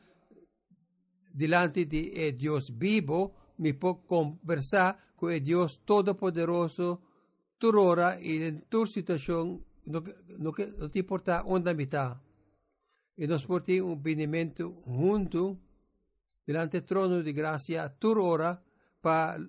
delante 1.34 1.86
de 1.86 2.12
é 2.20 2.34
Deus 2.34 2.66
vivo, 2.70 3.34
me 3.58 3.72
pode 3.72 4.00
conversar 4.08 5.14
com 5.16 5.28
o 5.28 5.40
Deus 5.40 5.78
Todo-Poderoso 5.86 7.02
turora 7.64 8.20
e 8.20 8.44
em 8.44 8.60
tur 8.70 8.90
situação 8.90 9.64
no, 9.86 10.04
no, 10.38 10.54
no 10.80 10.90
te 10.90 11.02
porta 11.02 11.46
onda 11.46 11.74
mitad 11.74 12.18
e 13.16 13.26
nos 13.26 13.46
porti 13.46 13.80
un 13.80 14.02
benimento 14.04 14.82
junto 14.86 15.62
delante 16.46 16.80
del 16.80 16.86
trono 16.86 17.22
di 17.22 17.32
grazia 17.32 17.88
turora 17.88 18.62
para 19.00 19.40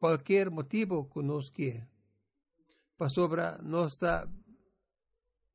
qualquer 0.00 0.50
motivo 0.50 1.08
que 1.08 1.22
nos 1.22 1.52
quer 1.52 1.86
para 2.96 3.08
sobra 3.08 3.56
nossa 3.62 4.28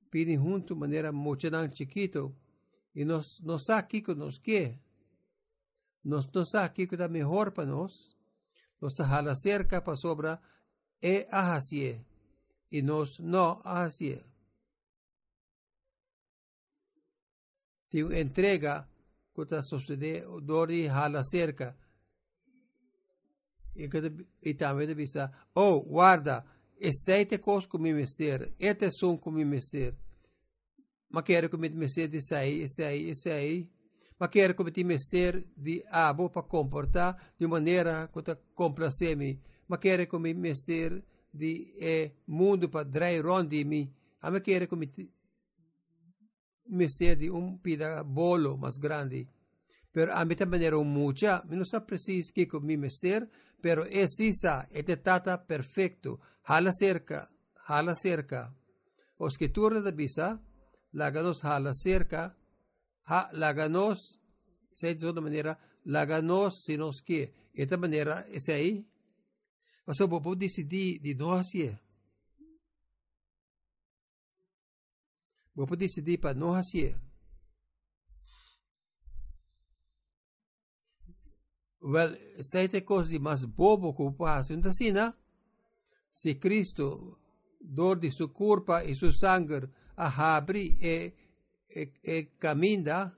pedi 0.10 0.36
junto 0.38 0.74
maneira 0.74 1.12
mochadão 1.12 1.70
chiquito 1.70 2.34
e 2.96 3.04
nós 3.04 3.42
nós 3.42 3.70
aqui 3.70 4.02
que 4.02 4.16
nos 4.16 4.40
quer 4.40 4.80
nós 6.02 6.30
nós 6.32 6.56
aqui 6.56 6.88
que 6.88 6.96
está 6.96 7.10
melhor 7.10 7.52
para 7.52 7.66
nós 7.66 8.16
está 8.82 9.04
hala 9.04 9.36
cerca 9.36 9.82
para 9.82 9.98
sobra 9.98 10.40
é 11.02 11.28
Ahaziel, 11.32 12.06
e 12.72 12.82
nós 12.82 13.20
não 13.20 13.62
Ahaziel. 13.64 14.24
Teu 17.90 18.14
entrega 18.14 18.88
que 19.34 19.62
sucede 19.64 20.22
dori 20.44 20.88
hala 20.88 21.24
cerca. 21.24 21.76
E 23.76 24.54
também 24.54 24.88
deve 24.88 25.04
estar, 25.04 25.48
oh, 25.56 25.80
guarda, 25.82 26.46
é 26.80 26.90
aceite 26.90 27.40
coisas 27.40 27.70
que 27.70 27.78
me 27.78 27.94
mister, 27.94 28.54
este 28.60 28.92
som 28.92 29.18
que 29.18 29.32
me 29.32 29.46
mister. 29.46 29.96
Mas 31.10 31.24
quero 31.24 31.50
que 31.50 31.58
me 31.58 31.70
mister 31.70 32.08
de 32.08 32.22
sair, 32.22 32.68
sair, 32.70 33.16
sair. 33.16 33.70
Mas 34.20 34.30
quero 34.30 34.54
que 34.54 34.64
me 34.64 34.84
mister 34.84 35.46
de 35.56 35.84
ah, 35.90 36.10
abo 36.10 36.30
para 36.30 36.44
comportar 36.44 37.34
de 37.40 37.48
maneira 37.48 38.10
que 38.14 38.36
complacer-me. 38.54 39.42
Complacer-me 39.70 39.76
ma 39.76 39.78
quero 39.78 40.08
comer 40.08 40.36
mister 40.36 41.04
de 41.32 41.76
eh, 41.80 42.12
mundo 42.26 42.70
para 42.70 42.90
drai 42.90 43.22
rondi 43.22 43.64
mi 43.64 43.90
a 44.22 44.32
me 44.32 44.42
quero 44.42 44.68
comer 44.68 44.90
mister 46.66 47.18
de 47.18 47.30
um 47.30 47.58
pida 47.58 48.04
bolo 48.04 48.58
mais 48.58 48.78
grande 48.78 49.28
pero 49.92 50.16
a 50.16 50.24
mí 50.24 50.36
también 50.36 50.64
era 50.64 50.78
mucha, 50.78 51.44
no 51.48 51.66
sé 51.66 51.82
preciso 51.82 52.32
que 52.34 52.48
con 52.48 52.66
mi 52.66 52.78
mister, 52.78 53.30
pero 53.60 53.86
es 53.86 54.20
isa, 54.20 54.68
este 54.72 54.98
tata 54.98 55.46
perfecto, 55.46 56.20
hala 56.44 56.72
cerca, 56.72 57.30
hala 57.66 57.96
cerca. 57.96 58.56
O 59.18 59.28
escritura 59.28 59.82
de 59.82 59.92
bisa, 59.92 60.42
la 60.92 61.10
ganos 61.10 61.44
hala 61.44 61.74
cerca, 61.74 62.38
ha, 63.06 63.30
la 63.34 63.54
ganos, 63.54 64.20
se 64.70 64.96
de 64.96 65.08
otra 65.08 65.22
manera, 65.22 65.60
la 65.84 66.06
ganos 66.06 66.62
si 66.64 66.78
nos 66.78 67.02
que, 67.02 67.34
esta 67.54 67.78
manera 67.78 68.26
es 68.30 68.48
ahí. 68.50 68.86
O 69.90 69.94
sea, 69.96 70.06
vos 70.06 70.38
decidí 70.38 71.00
de 71.00 71.16
no 71.16 71.34
hacer. 71.34 71.82
Vos 75.56 75.78
decidir 75.80 76.20
para 76.20 76.36
no 76.36 76.54
hacer. 76.54 76.96
Well, 81.82 82.16
sete 82.40 82.82
coisas 82.82 83.20
mais 83.20 83.46
bobo 83.46 83.96
que 83.96 84.16
passa. 84.16 84.54
Então, 84.54 84.70
assim, 84.70 84.92
né? 84.92 85.12
Se 86.12 86.36
Cristo, 86.36 87.18
dor 87.60 87.98
de 87.98 88.12
sua 88.12 88.30
culpa 88.30 88.84
e 88.84 88.94
seu 88.94 89.12
sangue, 89.12 89.68
a 89.98 90.36
abre 90.38 90.78
e, 90.80 91.14
e, 91.68 91.94
e 92.04 92.24
caminha 92.38 93.12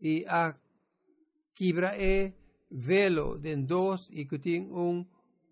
e 0.00 0.24
a 0.28 0.56
quebra 1.52 2.00
e 2.00 2.32
velo 2.70 3.40
de 3.40 3.56
dois 3.56 4.08
e 4.12 4.24
que 4.24 4.38
tem 4.38 4.70
um 4.70 5.04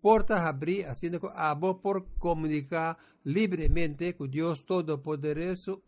puertas 0.05 0.39
abrí, 0.41 0.83
haciendo 0.83 1.17
abo 1.33 1.81
por 1.81 2.05
comunicar 2.19 2.95
livremente 3.23 4.13
com 4.13 4.27
Deus 4.27 4.61
Todo-Poderoso, 4.63 5.81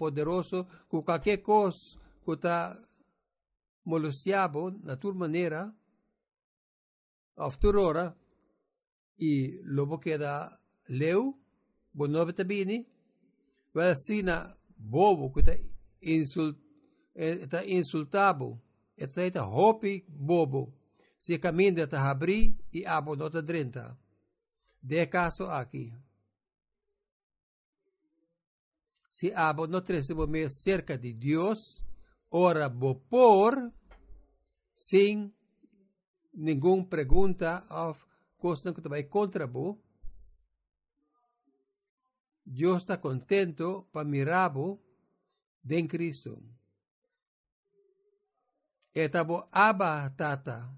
com 0.88 1.04
qualquer 1.04 1.38
coisa 1.44 2.00
que 2.26 2.32
está 2.32 2.76
molestado 3.86 4.72
na 4.84 4.98
tua 4.98 5.14
maneira, 5.14 5.72
a 7.36 7.52
tua 7.52 7.80
hora, 7.80 8.18
e 9.20 9.62
logo 9.64 10.00
que 10.00 10.10
queda 10.10 10.50
leu, 10.90 11.38
bonobe 11.94 12.34
tabini, 12.34 12.88
vai 13.72 13.96
sina 13.98 14.58
bobo 14.76 15.32
que 15.32 15.42
está 15.42 15.54
eh, 15.54 15.68
insultado, 16.02 16.60
está 17.14 17.64
insultado, 17.68 18.60
está 18.98 19.46
hopi 19.46 20.04
bobo, 20.10 20.74
se 21.20 21.38
caminha 21.38 21.84
está 21.84 22.10
abri 22.10 22.58
e 22.74 22.84
abo 22.84 23.15
nota 23.15 23.44
30 23.44 24.07
de 24.88 25.06
caso 25.08 25.50
aqui. 25.50 25.93
Se 29.10 29.34
a 29.34 29.52
não 29.52 29.82
meio 30.28 30.50
cerca 30.50 30.97
de 30.97 31.12
Deus, 31.12 31.84
ora 32.32 32.69
por, 32.69 33.73
sem 34.73 35.34
nenhuma 36.34 36.86
pergunta 36.86 37.65
ou 37.69 37.97
coisa 38.38 38.73
que 38.73 38.88
vai 38.88 39.04
contra 39.04 39.45
bo. 39.45 39.78
Deus 42.45 42.84
está 42.84 42.95
contento 42.97 43.89
para 43.91 44.08
mirabo 44.08 44.80
de 45.62 45.86
Cristo. 45.86 46.41
Etabo 48.93 49.50
abatata. 49.52 50.71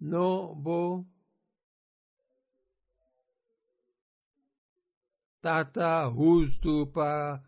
No 0.00 0.54
bo 0.54 1.15
Tata 5.46 6.10
justo 6.10 6.88
para 6.88 7.40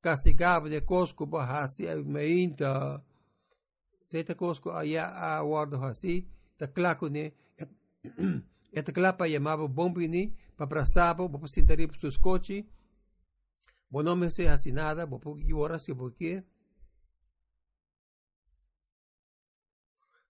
castigar 0.00 0.68
de 0.68 0.80
Cosco 0.80 1.24
Bahasi 1.24 1.86
Meinta. 2.04 3.00
Seta 4.02 4.34
Cosco 4.34 4.72
Aya 4.72 5.06
Awardo 5.06 5.76
Hasi, 5.76 6.26
Taclacone, 6.56 7.22
né? 7.22 7.32
Etaclapa 8.72 9.28
chamava 9.28 9.68
Bombini, 9.68 10.26
né? 10.26 10.32
para 10.56 10.84
Sabo, 10.84 11.30
para 11.30 11.46
Sintari 11.46 11.86
para 11.86 12.00
seus 12.00 12.16
coches. 12.16 12.64
Bom 13.88 14.02
nome 14.02 14.32
se 14.32 14.48
assinada, 14.48 15.06
porque 15.06 15.54
ora 15.54 15.78
se 15.78 15.94
porque. 15.94 16.42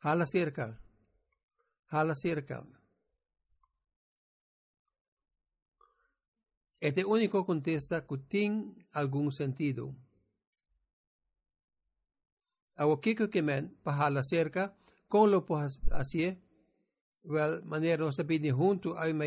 hala 0.03 0.27
cerca. 0.27 0.79
hala 1.91 2.15
cerca. 2.15 2.78
Este 6.81 7.05
único 7.05 7.45
contesta 7.45 8.07
que 8.07 8.19
tiene 8.19 8.87
algún 8.93 9.33
sentido. 9.33 9.95
Awo 12.77 13.01
kiko 13.01 13.29
kemen 13.29 13.77
pahala 13.83 14.23
cerca, 14.23 14.77
con 15.09 15.33
lo 15.33 15.45
pues 15.45 15.81
así, 15.91 16.39
well, 17.25 17.63
manera 17.65 18.05
no 18.05 18.13
se 18.13 18.25
pide 18.25 18.53
junto, 18.53 18.97
hay 18.97 19.11
una 19.11 19.27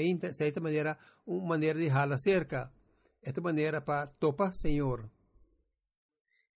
manera, 0.61 0.97
una 1.25 1.47
manera 1.47 1.77
de 1.77 1.91
hala 1.91 2.17
cerca. 2.17 2.71
Esta 3.21 3.41
manera 3.41 3.83
para 3.83 4.07
topa, 4.07 4.53
Señor. 4.53 5.11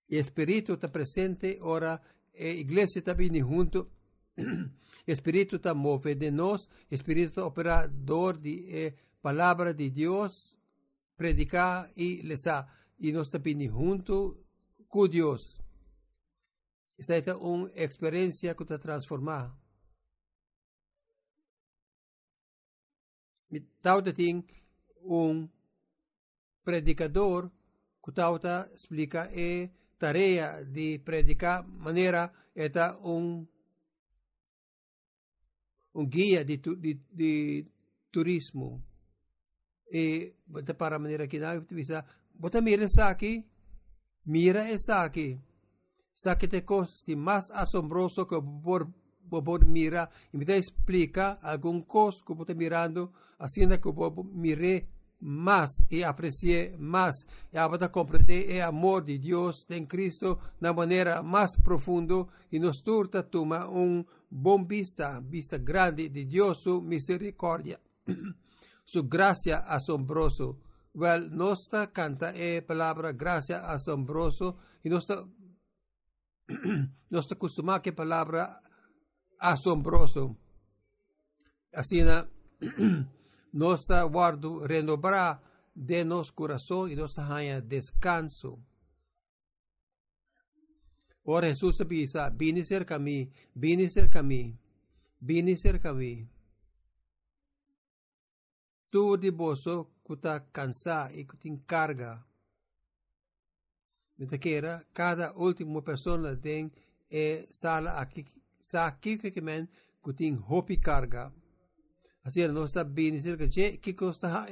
Espíritu 0.08 0.73
está 0.73 0.91
presente, 0.91 1.60
ora, 1.62 2.01
e 2.34 2.53
iglesia 2.53 2.99
está 2.99 3.13
vindo 3.13 3.45
junto, 3.45 3.91
Espíritu 5.05 5.58
está 5.58 5.73
move 5.73 6.15
de 6.15 6.31
nós, 6.31 6.69
Espíritu 6.89 7.43
operador 7.43 8.39
de 8.39 8.88
eh, 8.88 8.95
palavra 9.21 9.73
de 9.73 9.89
Deus, 9.89 10.58
predicar 11.15 11.91
e 11.95 12.21
lesar. 12.21 12.71
E 12.99 13.12
nós 13.12 13.30
vindo 13.30 13.65
junto 13.65 14.43
com 14.88 15.08
Deus. 15.08 15.62
Esta 16.97 17.32
é 17.32 17.34
uma 17.36 17.69
experiência 17.75 18.56
que 18.56 18.63
está 18.63 18.80
transformada. 18.80 19.54
Tal 23.82 24.01
tem 24.01 24.45
um 25.01 25.47
predicador 26.63 27.51
que 28.04 28.12
tal 28.12 28.38
explica 28.73 29.23
a 29.23 29.69
tarefa 29.97 30.65
de 30.65 30.99
predicar 30.99 31.67
maneira 31.67 32.34
é 32.56 32.69
um 33.01 33.47
um 35.93 36.06
guia 36.06 36.43
de, 36.43 36.58
de, 36.58 36.99
de 37.12 37.65
turismo 38.12 38.84
e 39.91 40.34
eh, 40.56 40.74
para 40.74 41.00
maneira 41.00 41.28
que 41.28 41.39
dá, 41.39 41.62
bota 42.34 42.62
mira 42.62 42.86
essa 42.86 43.10
aqui, 43.10 43.45
mira 44.26 44.67
essa 44.67 45.04
aqui. 45.04 45.39
Só 46.13 46.34
que 46.36 46.48
tem 46.48 46.62
coisas 46.62 47.04
mais 47.17 47.52
assombroso 47.52 48.26
que 48.26 48.36
por 48.63 48.89
por 49.30 49.65
mira, 49.65 50.10
e 50.34 50.38
me 50.38 50.45
explica 50.45 51.38
algum 51.41 51.82
coisa 51.82 52.24
que 52.24 52.32
eu 52.32 52.41
estou 52.41 52.56
mirando, 52.56 53.12
assim 53.39 53.63
é 53.63 53.78
que 53.78 53.88
eu 53.88 54.30
mire 54.34 54.88
mais 55.19 55.82
e 55.89 56.04
aprecie 56.04 56.76
mais. 56.78 57.26
E 57.52 57.58
para 57.58 57.89
compreender 57.89 58.62
o 58.62 58.67
amor 58.67 59.04
de 59.04 59.17
Deus 59.17 59.65
em 59.69 59.86
Cristo 59.86 60.38
na 60.60 60.74
maneira 60.74 61.24
mais 61.24 61.56
profunda 61.56 62.28
e 62.52 62.60
nos 62.60 62.82
torna 62.82 63.24
tomar 63.24 63.67
um 63.69 64.06
bom 64.30 64.63
vista, 64.63 65.19
vista 65.21 65.58
grande 65.58 66.10
de 66.10 66.26
Deus, 66.26 66.63
misericórdia. 66.84 67.80
su 68.86 69.08
gracia 69.08 69.58
asombroso. 69.58 70.62
Well, 70.93 71.30
nuestra 71.36 71.91
canta 71.91 72.32
la 72.32 72.65
palabra 72.65 73.12
gracia 73.12 73.69
asombroso 73.69 74.58
y 74.82 74.89
nuestra 74.89 75.28
nos 77.10 77.32
acostumamos 77.32 77.80
a 77.80 77.82
que 77.82 77.91
palabra 77.91 78.62
asombroso. 79.39 80.38
Así 81.74 82.02
nos 83.52 83.80
está 83.82 84.04
guardo 84.04 84.65
renovar 84.65 85.41
de 85.74 86.06
nos 86.06 86.32
corazón 86.32 86.91
y 86.91 86.95
nos 86.95 87.19
haya 87.19 87.60
descanso. 87.60 88.63
Ora 91.24 91.48
Jesus 91.48 91.78
sabisa, 91.78 92.30
bini 92.30 92.63
cerca 92.63 92.95
a 92.95 93.00
mim, 93.00 93.32
bini 93.54 93.89
cerca 93.89 94.19
a 94.19 94.24
mim, 94.24 94.58
bini 95.19 95.58
cerca 95.58 95.89
a 95.89 95.93
mim. 95.93 96.30
Tu 98.91 99.17
de 99.17 99.32
boso 99.32 99.91
kuta 100.04 100.39
cansa 100.54 101.12
e 101.13 101.26
kutin 101.26 101.58
carga. 101.65 102.24
Mitaqueira, 104.17 104.86
cada 104.93 105.34
última 105.34 105.82
pessoa 105.82 106.36
tem 106.38 106.71
e 107.10 107.45
sala 107.52 107.91
aqui, 108.02 108.26
sa 108.60 108.88
aqui 108.88 109.17
que 109.17 109.41
men 109.41 109.67
kutin 110.02 110.38
hopi 110.50 110.78
carga. 110.78 111.34
Assim, 112.24 112.48
nós 112.48 112.69
está 112.69 112.84
bem 112.84 113.21
cerca 113.21 113.48
de 113.48 113.78
que 113.78 113.93
costa 113.93 114.48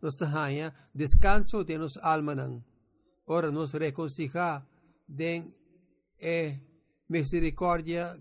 nós 0.00 0.14
está 0.20 0.74
descanso 0.94 1.64
de 1.64 1.78
nos 1.78 1.96
alma 1.98 2.34
nang. 2.34 2.64
Ora 3.26 3.52
nos 3.52 3.72
reconcilia 3.72 4.66
den 5.06 5.54
e 6.18 6.58
misericordia 7.08 8.18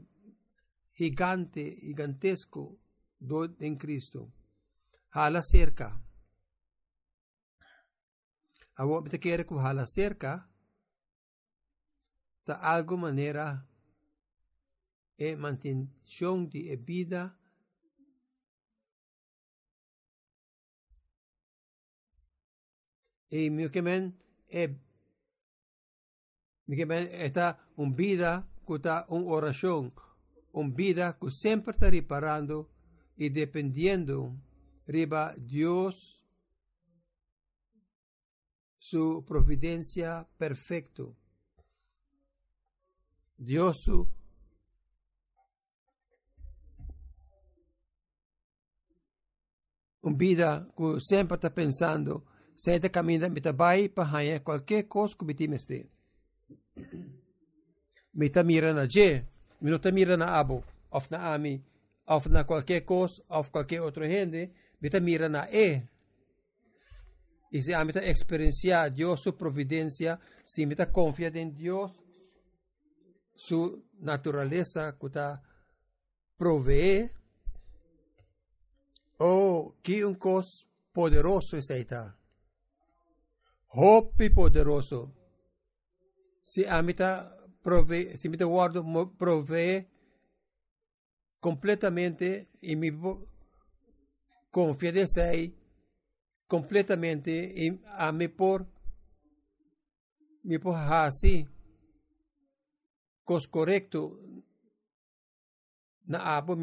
gigante, 0.93 1.79
gigantesco 1.81 2.77
do 3.19 3.45
en 3.59 3.77
Cristo. 3.77 4.31
Hala 5.13 5.43
cerca. 5.43 6.01
Abo 8.75 9.03
te 9.03 9.19
quiere 9.19 9.45
que 9.45 9.55
hala 9.55 9.85
cerca, 9.85 10.49
ta 12.43 12.55
algo 12.55 12.97
manera 12.97 13.67
e 15.17 15.35
mantención 15.35 16.49
de 16.49 16.75
vida 16.77 17.37
e 23.29 23.49
mi 23.51 23.69
que 23.69 23.81
men 23.81 24.17
e 24.49 24.75
mi 26.65 26.75
que 26.75 26.85
men 26.85 27.07
está 27.11 27.59
un 27.75 27.95
vida 27.95 28.49
que 28.65 28.75
está 28.75 29.05
un 29.09 29.23
oración 29.27 29.93
un 30.53 30.73
vida 30.73 31.19
que 31.19 31.29
siempre 31.29 31.71
está 31.73 31.91
reparando 31.91 32.71
y 33.15 33.29
dependiendo 33.29 34.35
riba 34.91 35.33
Dios 35.37 36.21
su 38.77 39.23
providencia 39.25 40.27
perfecto. 40.37 41.15
Dios 43.37 43.81
su 43.81 44.07
um 50.03 50.15
vida 50.15 50.67
que 50.75 50.99
sempre 50.99 51.35
está 51.35 51.49
pensando, 51.49 52.25
sempre 52.55 52.89
caminha 52.89 53.29
me 53.29 53.39
trabalha 53.39 53.89
para 53.89 54.11
ganhar 54.11 54.39
qualquer 54.41 54.87
coisa 54.87 55.15
que 55.15 55.25
me 55.25 55.33
tem 55.33 55.53
este. 55.53 55.89
Me 58.13 58.25
está 58.25 58.43
mirando 58.43 58.81
a 58.81 58.87
G, 58.89 59.25
me 59.61 59.69
não 59.69 59.77
está 59.77 59.89
mirando 59.89 60.25
a 60.25 60.37
Abo, 60.37 60.65
ou 60.89 61.01
na 61.09 61.33
Ami, 61.33 61.63
ou 62.05 62.21
na 62.29 62.43
qualquer 62.43 62.81
coisa, 62.81 63.23
ou 63.29 63.45
qualquer 63.45 63.81
outra 63.81 64.05
gente, 64.05 64.51
Bita 64.81 64.99
mira 64.99 65.29
na 65.29 65.47
E. 65.51 65.87
Y 67.51 67.61
si 67.61 67.73
amita 67.73 68.03
experiencia 68.03 68.89
Dios 68.89 69.21
su 69.21 69.37
providencia, 69.37 70.19
si 70.43 70.65
mita 70.65 70.91
confía 70.91 71.27
en 71.27 71.53
Dios, 71.53 71.91
su 73.35 73.85
naturaleza 73.99 74.97
que 74.97 75.39
provee, 76.37 77.11
oh, 79.17 79.75
que 79.83 80.03
un 80.03 80.15
cos 80.15 80.67
poderoso 80.91 81.57
es 81.57 81.69
esta. 81.69 82.17
Hopi 83.67 84.29
poderoso. 84.29 85.13
Si 86.41 86.65
amita 86.65 87.37
provee, 87.61 88.17
si 88.17 88.29
mita 88.29 88.45
guardo 88.45 88.83
provee 89.17 89.87
completamente 91.39 92.49
y 92.61 92.75
mi 92.75 92.91
confidenciei 94.51 95.55
completamente 96.47 97.31
em, 97.31 97.81
a 97.85 98.11
me 98.11 98.27
por 98.27 98.67
me 100.43 100.59
por 100.59 100.75
assim 100.75 101.47
cos 103.23 103.47
correcto 103.47 104.19
na 106.05 106.37
abo 106.37 106.55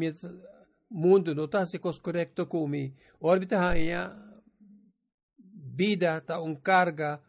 mundo 0.89 1.33
não 1.33 1.45
está 1.45 1.65
se 1.65 1.79
cos 1.79 1.99
correcto 1.99 2.45
como 2.45 2.75
orbita 3.19 3.57
rainha 3.57 4.15
vida 5.75 6.21
tá 6.21 6.41
um 6.41 6.55
carga 6.55 7.21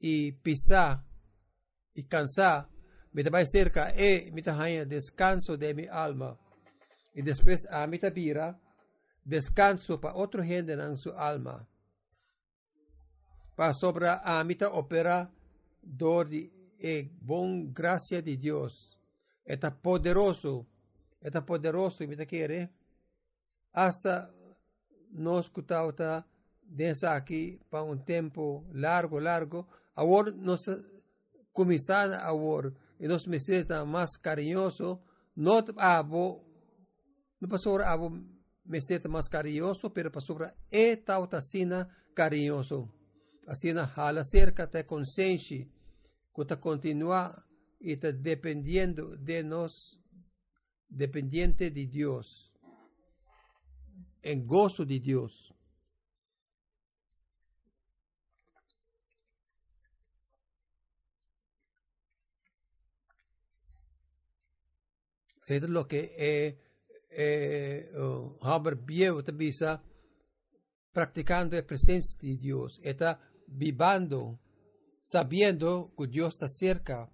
e 0.00 0.32
pisar 0.42 1.04
e 1.94 2.02
cansar 2.02 2.68
me 3.14 3.22
vai 3.22 3.46
cerca 3.46 3.94
e 3.96 4.32
me 4.32 4.42
rainha 4.42 4.84
descanso 4.84 5.56
de 5.56 5.72
minha 5.72 5.92
alma. 5.92 6.36
E 7.14 7.22
depois 7.22 7.64
a 7.66 7.86
me 7.86 7.98
vira 8.10 8.58
descanso 9.24 10.00
para 10.00 10.14
otro 10.14 10.42
gente 10.42 10.72
en 10.72 10.96
su 10.96 11.12
alma. 11.12 11.66
Para 13.54 13.72
sobra 13.72 14.20
a 14.24 14.42
mitad 14.44 14.70
opera 14.72 15.30
dor 15.82 16.28
de 16.28 16.52
e 16.78 17.10
bon 17.20 17.72
gracia 17.72 18.20
de 18.20 18.36
Dios. 18.36 18.98
Está 19.44 19.74
poderoso, 19.74 20.66
está 21.20 21.44
poderoso, 21.44 22.06
me 22.06 22.26
quiere. 22.26 22.70
Hasta 23.72 24.30
nos 25.10 25.46
escutauta 25.46 26.26
desde 26.62 27.06
aquí 27.06 27.60
para 27.70 27.84
un 27.84 28.04
tiempo 28.04 28.64
largo, 28.72 29.20
largo. 29.20 29.66
Ahora 29.94 30.32
nos 30.32 30.68
comienzan 31.52 32.12
ahora 32.14 32.72
y 32.98 33.06
nos 33.06 33.26
me 33.26 33.38
más 33.86 34.18
cariñoso. 34.18 35.02
No 35.34 35.64
abo, 35.78 36.44
me 37.40 37.48
pasó 37.48 37.78
abo 37.78 38.12
me 38.64 38.80
siento 38.80 39.08
más 39.08 39.28
cariñoso, 39.28 39.92
pero 39.92 40.10
para 40.10 40.24
sobre 40.24 40.54
esta 40.70 41.42
sina 41.42 41.88
cariñoso. 42.14 42.92
Asina 43.46 43.92
hala 43.94 44.24
cerca 44.24 44.70
te 44.70 44.86
consciente 44.86 45.68
que 46.34 46.44
te 46.44 46.58
continúa 46.58 47.46
y 47.78 47.96
te 47.96 48.12
dependiendo 48.12 49.16
de 49.16 49.44
nos, 49.44 50.00
dependiente 50.88 51.70
de 51.70 51.86
Dios, 51.86 52.52
en 54.22 54.46
gozo 54.46 54.84
de 54.84 54.98
Dios. 54.98 55.54
es 65.46 65.62
lo 65.68 65.86
que 65.86 66.14
eh, 66.16 66.58
é, 67.14 67.90
Robert 68.40 68.78
também 69.24 69.48
está 69.48 69.82
praticando 70.92 71.56
a 71.56 71.62
presença 71.62 72.16
de 72.18 72.36
Deus, 72.36 72.78
está 72.82 73.18
vivendo, 73.48 74.38
sabendo 75.02 75.92
que 75.96 76.06
Deus 76.06 76.34
está 76.34 76.48
cerca. 76.48 77.08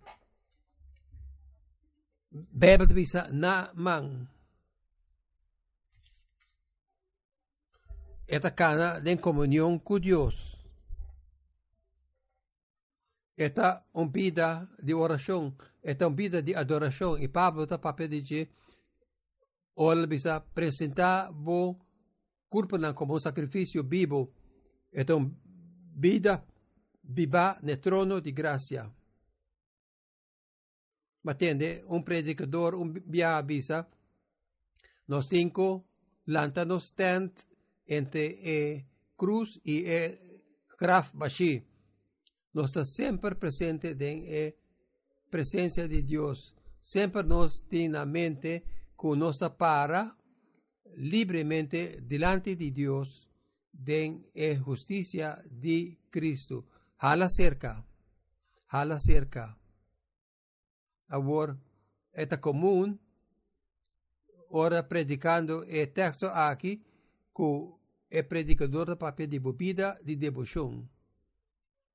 Bebe 2.30 3.02
está 3.02 3.28
na 3.32 3.72
mão. 3.74 4.28
está 8.36 8.50
cana 8.50 9.02
em 9.04 9.16
comunhão 9.16 9.78
com 9.78 9.98
Deus. 9.98 10.56
está 13.36 13.84
uma 13.92 14.08
vida 14.08 14.68
de 14.80 14.94
oração, 14.94 15.56
está 15.82 16.06
uma 16.06 16.14
vida 16.14 16.42
de 16.42 16.54
adoração. 16.54 17.18
E 17.18 17.26
Pablo 17.26 17.64
está 17.64 17.78
para 17.78 17.94
pedir 17.94 18.50
Ora 19.82 20.06
bisa 20.06 20.36
apresentar 20.36 21.32
o 21.32 21.74
corpo 22.50 22.76
como 22.94 23.16
um 23.16 23.20
sacrifício 23.20 23.82
vivo. 23.82 24.30
Então, 24.92 25.34
vida 25.96 26.44
viva 27.02 27.58
no 27.62 27.76
trono 27.78 28.20
de 28.20 28.30
graça. 28.30 28.94
Matende, 31.22 31.82
um 31.88 32.02
predicador, 32.02 32.74
um 32.74 32.92
bia 32.92 33.40
bisa, 33.40 33.88
nos 35.08 35.28
cinco, 35.28 35.86
lanta 36.26 36.66
nos 36.66 36.84
stand 36.84 37.30
entre 37.88 38.38
e 38.42 38.84
cruz 39.16 39.58
e 39.64 39.88
e 39.88 40.18
graf 40.78 41.10
bashi. 41.14 41.64
Nós 42.52 42.68
está 42.68 42.84
sempre 42.84 43.34
presente 43.34 43.96
em 43.98 44.28
a 44.28 44.52
presença 45.30 45.88
de 45.88 46.02
Deus. 46.02 46.54
Sempre 46.82 47.22
nos 47.22 47.60
tem 47.60 47.88
na 47.88 48.04
mente 48.04 48.62
que 49.00 49.16
nos 49.16 49.38
para 49.56 50.14
libremente 50.96 52.00
delante 52.02 52.54
de 52.54 52.70
Dios 52.70 53.28
den 53.72 54.26
justicia 54.62 55.42
de 55.48 55.98
Cristo. 56.10 56.66
Jala 56.98 57.30
cerca, 57.30 57.86
jala 58.66 59.00
cerca. 59.00 59.56
Ahora, 61.08 61.56
está 62.12 62.40
común, 62.40 63.00
ahora 64.50 64.86
predicando 64.86 65.64
el 65.64 65.90
texto 65.92 66.30
aquí, 66.34 66.82
que 67.34 67.70
el 68.10 68.26
predicador 68.26 68.90
de 68.90 68.96
papel 68.96 69.30
de 69.30 69.38
bebida 69.38 69.98
de 70.02 70.16
devoción. 70.16 70.90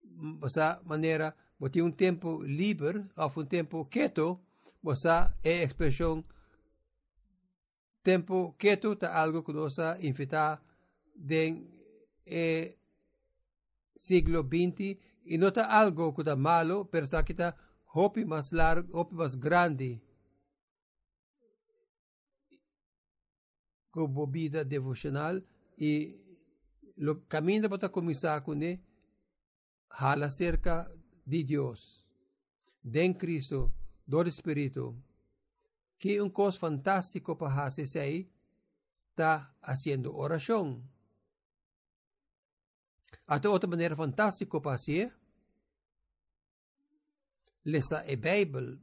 De 0.01 0.47
esa 0.47 0.81
manera, 0.85 1.35
você 1.59 1.81
um 1.81 1.91
tempo 1.91 2.41
livre, 2.41 3.05
ou 3.15 3.31
um 3.37 3.45
tempo 3.45 3.85
quieto, 3.85 4.39
você 4.81 5.09
é 5.43 5.63
expressão 5.63 6.25
tempo 8.05 8.53
quieto 8.59 8.95
tá 8.95 9.07
algo 9.17 9.41
que 9.43 9.51
nós 9.51 9.77
invita 9.99 10.61
den 11.15 11.51
eh, 12.25 12.77
siglo 13.97 14.41
XX 14.43 15.01
não 15.39 15.51
tá 15.51 15.65
algo 15.65 16.13
que 16.13 16.35
malo, 16.35 16.85
pero 16.85 17.07
sa 17.07 17.23
kita 17.23 17.57
hopi 17.95 18.23
mais 18.25 18.51
largo, 18.51 18.87
hopi 18.93 19.15
mais 19.15 19.35
grande 19.35 20.01
como 23.91 24.27
vida 24.27 24.63
devocional 24.63 25.41
e 25.79 26.15
lo 26.97 27.21
caminho 27.27 27.67
para 27.69 27.89
começar 27.89 28.39
com 28.41 28.53
ele 28.53 28.83
hala 29.89 30.29
cerca 30.29 30.91
de 31.25 31.43
Deus, 31.43 32.05
de 32.83 33.13
Cristo, 33.13 33.71
do 34.05 34.27
Espírito, 34.27 34.95
que 36.05 36.21
um 36.21 36.29
coisa 36.29 36.59
fantástico 36.59 37.35
para 37.35 37.67
aí 37.99 38.29
está 39.09 39.51
fazendo 39.59 40.15
oração. 40.15 40.87
Até 43.25 43.49
outra 43.49 43.67
maneira 43.67 43.95
fantástica 43.95 44.61
para 44.61 44.77
fazer, 44.77 45.11
lesa 47.65 48.01
a 48.01 48.15
Bíblia. 48.15 48.77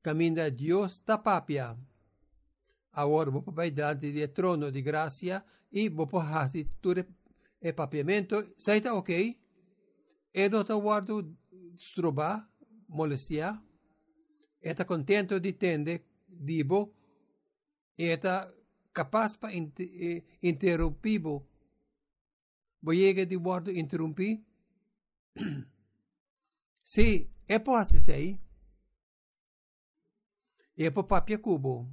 Caminha 0.00 0.44
a 0.44 0.48
Deus 0.48 1.00
da 1.00 1.18
papia. 1.18 1.76
Agora 2.92 3.32
vou 3.32 3.42
para 3.42 3.68
diante 3.68 4.12
do 4.12 4.32
trono 4.32 4.70
de 4.70 4.80
e 5.72 5.88
vou 5.88 6.06
para 6.06 6.24
fazer 6.24 6.70
tudo 6.80 7.04
e 7.60 7.72
papiamento. 7.72 8.54
Saita 8.56 8.94
ok? 8.94 9.36
E 10.32 10.48
não 10.48 10.60
está 10.60 10.76
guardo 10.76 11.36
stroba, 11.76 12.48
molestia. 12.88 13.60
это 14.66 14.84
contento 14.84 15.38
di 15.38 15.56
tende, 15.56 16.04
dibo, 16.26 16.92
e 17.94 18.10
eta 18.10 18.52
capaz 18.92 19.36
pa 19.36 19.50
eh, 19.50 20.24
interrompibo. 20.40 21.46
Boiega 22.80 23.24
di 23.24 23.36
guardo 23.36 23.70
interrompi? 23.70 24.44
Si, 26.82 27.30
e 27.46 27.60
poi 27.60 27.84
se 27.84 28.00
sei? 28.00 28.38
E 30.74 30.92
poi 30.92 31.06
papia 31.06 31.38
cubo. 31.38 31.86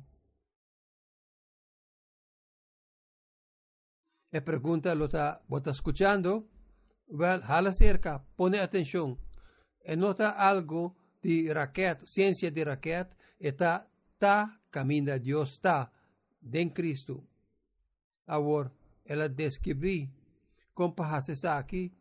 E 4.30 4.42
pregunta 4.42 4.94
lo 4.94 5.08
sta, 5.08 5.44
lo 5.48 5.60
sta 5.60 5.70
escuchando? 5.70 6.50
Well, 7.06 7.42
jala 7.42 7.72
cerca, 7.72 8.20
pone 8.36 8.60
atención. 8.60 9.20
E 9.86 9.96
nota 9.96 10.36
algo 10.38 11.03
de 11.24 11.54
raquete, 11.54 12.06
ciencia 12.06 12.52
de 12.52 12.64
raquete, 12.64 13.16
está, 13.40 13.88
está, 14.14 14.60
camina 14.70 15.18
Dios 15.18 15.54
está, 15.54 15.92
den 16.42 16.70
Cristo. 16.70 17.24
Agora, 18.28 18.72
ela 19.06 19.30
descrevi, 19.30 20.10
compahase 20.74 21.48
aqui, 21.48 21.92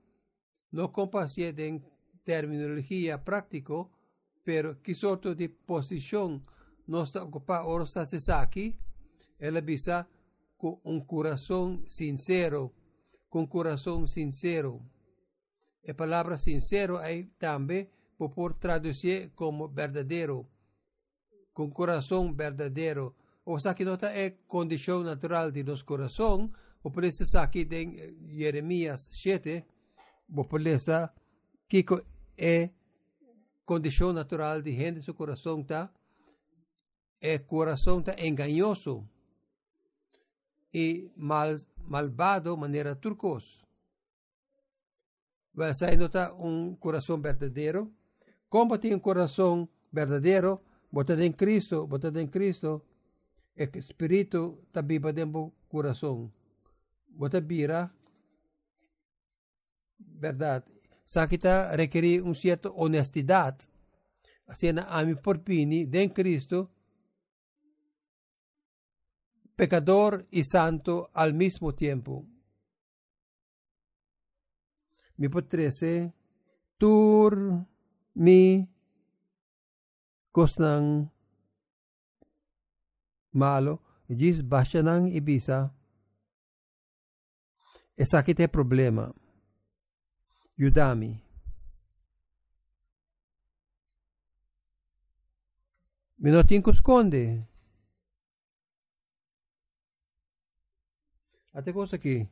não 0.71 0.89
compahase 0.89 1.55
em 1.57 1.83
terminologia 2.25 3.19
prático, 3.19 3.91
pero 4.45 4.77
sorte 4.95 5.35
de 5.35 5.49
posição 5.49 6.43
não 6.87 7.05
está 7.05 7.23
ocupada 7.23 7.65
ora 7.65 7.85
está 7.85 8.41
aqui, 8.41 8.77
ela 9.39 9.61
bisa 9.61 10.09
con 10.57 10.81
un 10.85 11.05
corazón 11.05 11.85
sincero, 11.87 12.73
con 13.29 13.47
corazón 13.47 14.07
sincero. 14.07 14.81
La 15.83 15.95
palabra 15.95 16.39
sincero 16.39 16.99
hay 16.99 17.25
también 17.39 17.89
Tipo, 18.23 18.29
por 18.29 18.55
traduzir 18.55 19.33
como 19.35 19.67
verdadeiro, 19.67 20.47
com 21.53 21.69
coração 21.69 22.33
verdadeiro. 22.33 23.17
O 23.45 23.59
nota 23.85 24.07
é 24.07 24.31
condição 24.47 25.03
natural 25.03 25.51
de 25.51 25.65
nosso 25.65 25.85
coração. 25.85 26.53
O 26.85 26.91
por 26.91 27.03
isso 27.03 27.27
saque 27.27 27.65
tem 27.65 27.97
Jeremias 28.29 29.09
7, 29.11 29.65
o 30.29 30.45
por 30.45 30.65
isso 30.65 31.11
que 31.69 31.85
é 32.39 32.71
condição 33.67 34.13
natural 34.13 34.63
de 34.63 34.73
gente, 34.73 35.03
seu 35.03 35.15
coração 35.15 35.65
tá 35.65 35.91
é 37.21 37.39
coração 37.39 38.03
tá 38.03 38.15
enganoso 38.19 39.05
e 40.73 41.11
mal, 41.17 41.57
malvado 41.89 42.57
maneira 42.57 42.95
turcos. 42.95 43.65
Vai 45.53 45.75
sair 45.75 45.97
nota 45.97 46.33
um 46.35 46.77
coração 46.77 47.21
verdadeiro 47.21 47.93
Como 48.53 48.79
tiene 48.79 48.97
un 48.97 49.01
corazón 49.01 49.71
verdadero, 49.91 50.63
bota 50.91 51.15
en 51.15 51.33
Cristo, 51.33 51.87
bota 51.87 52.09
en 52.09 52.29
Cristo, 52.29 52.85
el 53.57 53.71
espíritu 53.73 54.67
vivo 54.85 55.11
dentro 55.11 55.55
corazón. 55.71 56.31
Bota 57.09 57.41
vira, 57.41 57.91
verdad. 59.97 60.67
Sakita 61.07 61.75
requiere 61.75 62.21
un 62.21 62.35
cierto 62.35 62.75
honestidad. 62.75 63.59
Así 64.47 64.69
a 64.69 65.03
mi 65.03 65.15
porpini, 65.15 65.87
den 65.87 66.11
Cristo, 66.11 66.71
pecador 69.57 70.27
y 70.31 70.45
santo 70.45 71.09
al 71.15 71.33
mismo 71.33 71.75
tiempo. 71.75 72.27
Mi 75.17 75.31
potrese, 75.31 76.13
tur 76.77 77.72
mi 78.15 78.69
kosnang 80.33 81.09
malo, 83.33 83.79
jis 84.09 84.43
bashanang 84.43 85.09
ibisa, 85.13 85.71
e 87.97 88.05
sakite 88.05 88.49
problema. 88.49 89.13
Yudami. 90.57 91.21
Minotin 96.19 96.63
kuskonde. 96.63 97.43
Até 101.53 101.73
coisa 101.73 101.99
que 101.99 102.29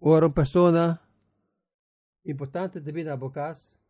ora 0.00 0.30
pessoa 0.30 1.00
importante 2.24 2.80
de 2.80 2.92
vir 2.92 3.04
na 3.04 3.16
bocas, 3.16 3.80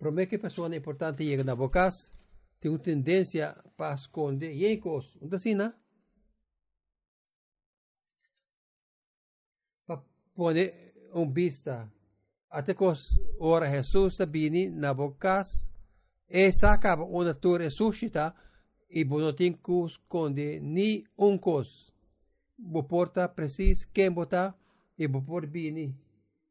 promete 0.00 0.30
que 0.30 0.38
pessoa 0.38 0.74
importante 0.74 1.22
chega 1.22 1.44
na 1.44 1.54
bocas, 1.54 2.10
tem 2.58 2.70
uma 2.70 2.80
para 3.76 3.94
esconder 3.94 4.52
e 4.52 4.76
coisa, 4.78 5.18
não 5.20 5.36
assim, 5.36 5.54
né? 5.54 5.74
Para 9.86 10.02
pôr 10.34 10.54
um 11.14 11.30
vista, 11.30 11.92
até 12.48 12.74
que 12.74 12.84
ora 13.38 13.70
Jesus 13.70 14.18
vindo 14.28 14.74
na 14.74 14.94
bocas, 14.94 15.70
e 16.28 16.50
saca 16.50 16.96
uma 16.96 17.34
torre 17.34 17.70
suscita, 17.70 18.34
e 18.88 19.04
não 19.04 19.32
tem 19.32 19.52
que 19.52 19.84
esconder 19.86 20.60
nem 20.60 21.04
um 21.16 21.38
coisa 21.38 21.90
boporta 22.60 23.28
precis 23.28 23.84
quem 23.84 24.10
bota 24.10 24.54
e 24.98 25.08
bopor 25.08 25.46
bini. 25.46 25.96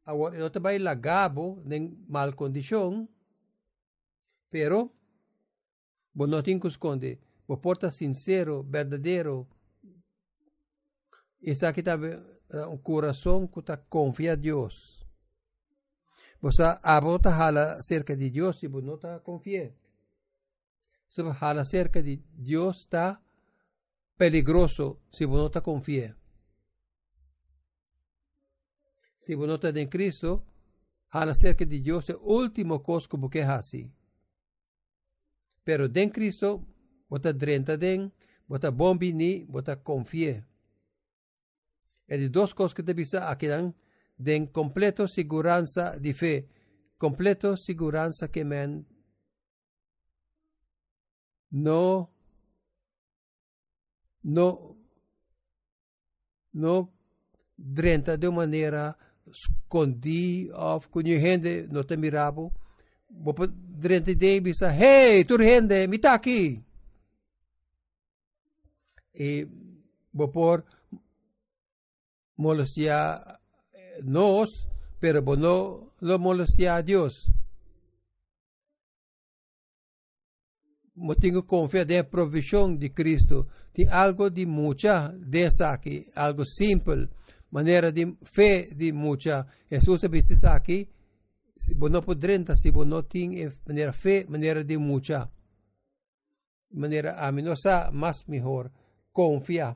Awar 0.06 0.34
ito 0.34 0.50
tabay 0.50 0.82
lagabo 0.82 1.62
ng 1.70 2.10
mal 2.10 2.34
kondisyon, 2.34 3.06
pero 4.50 4.92
bonotin 6.14 6.60
kuskonde, 6.60 7.20
boporta 7.48 7.92
sincero, 7.92 8.64
verdadero, 8.64 9.48
isa 11.42 11.72
kita 11.74 11.96
uh, 11.96 12.70
un 12.70 12.78
corazón 12.80 13.48
que 13.48 13.62
confía 13.88 14.34
a 14.34 14.36
Dios. 14.36 15.06
Bosa 16.42 16.80
abota 16.84 17.36
hala 17.36 17.82
cerca 17.84 18.16
de 18.16 18.30
Dios 18.30 18.64
y 18.64 18.68
vos 18.68 18.84
no 18.84 18.98
te 18.98 19.08
confía. 19.24 19.74
So, 21.10 21.36
hala 21.40 21.66
cerca 21.66 22.02
de 22.02 22.22
Dios 22.34 22.82
está 22.82 23.22
peligroso 24.16 25.00
si 25.10 25.26
vos 25.26 25.42
no 25.42 25.50
te 25.50 25.62
confías. 25.62 26.16
Si 29.18 29.36
vos 29.36 29.48
no 29.48 29.56
estás 29.56 29.76
en 29.76 29.90
Cristo, 29.90 30.44
a 31.10 31.34
cerca 31.34 31.66
de 31.66 31.80
Dios 31.80 32.10
es 32.10 32.18
último 32.22 32.82
cosa 32.82 33.08
que 33.32 33.42
es 33.42 33.48
así. 33.48 33.92
Pero 35.63 35.89
en 35.93 36.10
Cristo, 36.10 36.65
estás 37.12 37.38
drenta 37.38 37.78
den, 37.78 38.12
vos 38.48 38.58
estás 38.58 38.74
bombini, 38.74 39.45
vos 39.45 39.62
estás 39.62 39.78
confía. 39.78 40.48
Es 42.08 42.19
de 42.19 42.30
dos 42.30 42.54
cosas 42.54 42.74
que 42.74 42.84
te 42.84 42.95
pisa 42.95 43.30
aquí 43.30 43.48
den 44.17 44.48
completo 44.48 45.08
seguranza 45.08 45.98
de 45.98 46.13
fe, 46.13 46.50
completo 46.98 47.56
seguranza 47.56 48.30
que 48.30 48.43
men 48.43 48.86
no 51.50 52.12
no 54.22 54.78
no 56.52 56.93
drenta 57.56 58.17
de 58.17 58.30
maneira 58.30 58.98
escondi 59.26 60.50
of 60.54 60.89
gente 60.93 61.67
no 61.69 61.84
te 61.86 61.98
mirabo 61.98 62.52
po 63.10 63.48
drente 63.48 64.15
de 64.15 64.41
bisa 64.41 64.72
hey 64.72 65.26
tur 65.26 65.41
gente 65.43 65.88
mitaki 65.88 66.63
e 69.13 69.48
por 70.34 70.63
molestia 72.38 73.19
nos 74.04 74.67
pero 75.00 75.22
bo 75.22 75.36
no 75.36 75.93
lo 76.00 76.19
molestia 76.19 76.76
a 76.76 76.82
Dios 76.82 77.30
mo 81.00 81.15
tengo 81.15 81.43
confiança 81.43 81.95
na 81.95 82.04
provisão 82.04 82.76
de 82.76 82.89
Cristo. 82.89 83.48
Tem 83.74 83.88
algo 83.88 84.30
de 84.30 84.45
muita 84.45 85.10
dessa 85.17 85.69
aqui, 85.69 86.06
algo 86.13 86.45
simples, 86.45 87.08
maneira 87.50 87.91
de 87.91 88.15
fé 88.24 88.67
de 88.76 88.91
muita. 88.91 89.48
Jesus 89.72 90.02
disse 90.10 90.45
aqui, 90.45 90.89
se 91.60 91.74
você 91.74 91.91
não 91.91 92.02
pode 92.02 92.56
se 92.56 92.72
você 92.72 92.89
não 92.89 93.04
tem 93.04 93.52
maneira 93.67 93.93
fé, 93.93 94.26
maneira 94.28 94.63
de 94.63 94.78
muita. 94.78 95.30
Maneira 96.72 97.19
aminosa, 97.19 97.91
mais 97.91 98.24
melhor, 98.26 98.72
confia. 99.12 99.76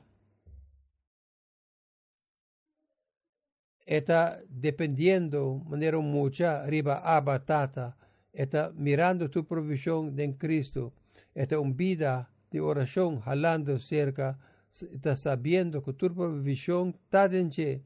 Está 3.86 4.40
dependiendo, 4.48 5.62
maneira 5.66 6.00
mucha, 6.00 6.64
riba 6.64 7.00
abatata, 7.04 7.96
está 8.32 8.72
mirando 8.72 9.28
tu 9.28 9.44
provisión 9.44 10.18
en 10.18 10.32
Cristo 10.32 10.92
esta 11.34 11.58
un 11.58 11.76
vida 11.76 12.30
de 12.50 12.60
oración 12.60 13.20
jalando 13.20 13.78
cerca, 13.78 14.38
está 14.70 15.16
sabiendo 15.16 15.82
que 15.82 15.92
tu 15.92 16.14
provisión 16.14 16.96
está 17.04 17.28
dentro 17.28 17.82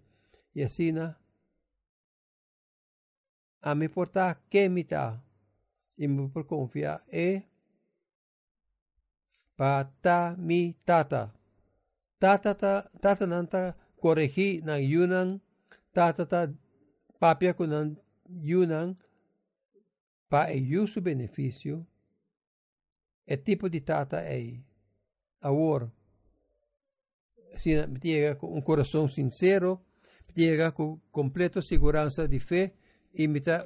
y 0.54 0.62
así 0.62 0.92
a 3.68 3.74
mí 3.74 3.88
porta 3.88 4.40
que 4.50 4.68
me 4.68 4.80
está 4.80 5.22
y 5.96 6.08
me 6.08 6.28
por 6.28 6.46
confiar 6.46 7.00
e 7.10 7.42
ta 10.02 10.36
mi 10.38 10.74
tata 10.84 11.22
tata 12.18 12.54
ta 12.62 12.90
tata 13.02 13.26
nanta 13.26 13.76
corregi 14.00 14.62
na 14.62 14.74
yunan 14.92 15.40
tata 15.92 16.24
ta 16.32 16.40
papia 17.20 17.52
kunan 17.58 17.96
yunan. 18.50 18.96
Pa 20.30 20.52
e 20.52 20.86
su 20.86 21.00
beneficio. 21.00 21.86
É 23.26 23.36
tipo 23.36 23.68
de 23.68 23.80
tata 23.80 24.18
é 24.20 24.60
amor. 25.40 25.90
Se 27.58 27.70
llega 28.02 28.36
com 28.36 28.56
um 28.56 28.60
coração 28.60 29.08
sincero 29.08 29.80
llega 30.38 30.70
com 30.70 31.00
completa 31.10 31.60
segurança 31.60 32.28
de 32.28 32.38
fé 32.38 32.72
e 33.18 33.22
imita 33.26 33.56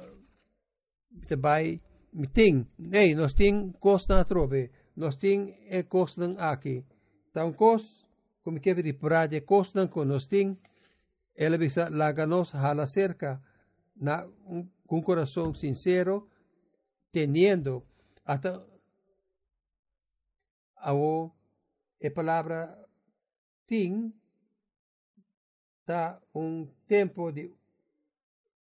imita 1.13 1.37
bai 1.37 1.81
miting 2.19 2.57
nei 2.77 3.13
nos 3.19 3.33
ting 3.41 3.57
kos 3.83 4.07
na 4.09 4.23
trobe 4.31 4.63
nos 4.95 5.15
ting 5.23 5.41
e 5.77 5.79
kos 5.93 6.17
nang 6.17 6.35
aki. 6.51 6.75
Taun 7.33 7.53
kos 7.53 8.05
como 8.43 8.59
que 8.59 8.73
de 8.73 8.93
praia 8.93 9.39
kos 9.51 9.67
nang 9.75 9.89
con 9.93 10.07
nos 10.09 10.27
ting 10.33 10.57
ela 11.35 11.57
bisa 11.57 11.89
laganos 11.89 12.53
hala 12.53 12.85
cerca 12.87 13.41
na 13.95 14.25
un, 14.45 14.71
un 14.89 15.01
corazón 15.01 15.55
sincero 15.55 16.29
teniendo 17.11 17.85
hasta 18.25 18.65
o 20.85 21.31
e 21.99 22.09
palavra 22.09 22.59
ting 23.65 24.13
tá 25.85 26.19
um 26.33 26.67
tempo 26.87 27.31
de 27.31 27.49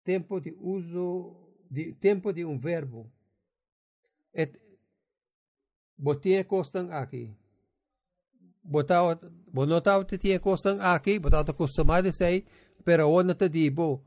tempo 0.06 0.40
de 0.40 0.56
uso, 0.62 1.36
de, 1.70 1.94
tempo 1.94 2.32
de 2.32 2.46
um 2.46 2.58
verbo. 2.58 3.12
É, 4.34 4.44
Et, 4.44 4.60
botia 5.98 6.44
costan 6.44 6.92
aqui. 6.92 7.36
Botau, 8.64 9.16
bonotau 9.52 10.04
te 10.04 10.18
tia 10.18 10.40
costan 10.40 10.80
aqui, 10.82 11.20
botau 11.20 11.44
te 11.44 11.54
costumado 11.54 12.12
sei, 12.12 12.46
pero 12.84 13.10
ona 13.10 13.34
te 13.34 13.50
dibo. 13.50 14.04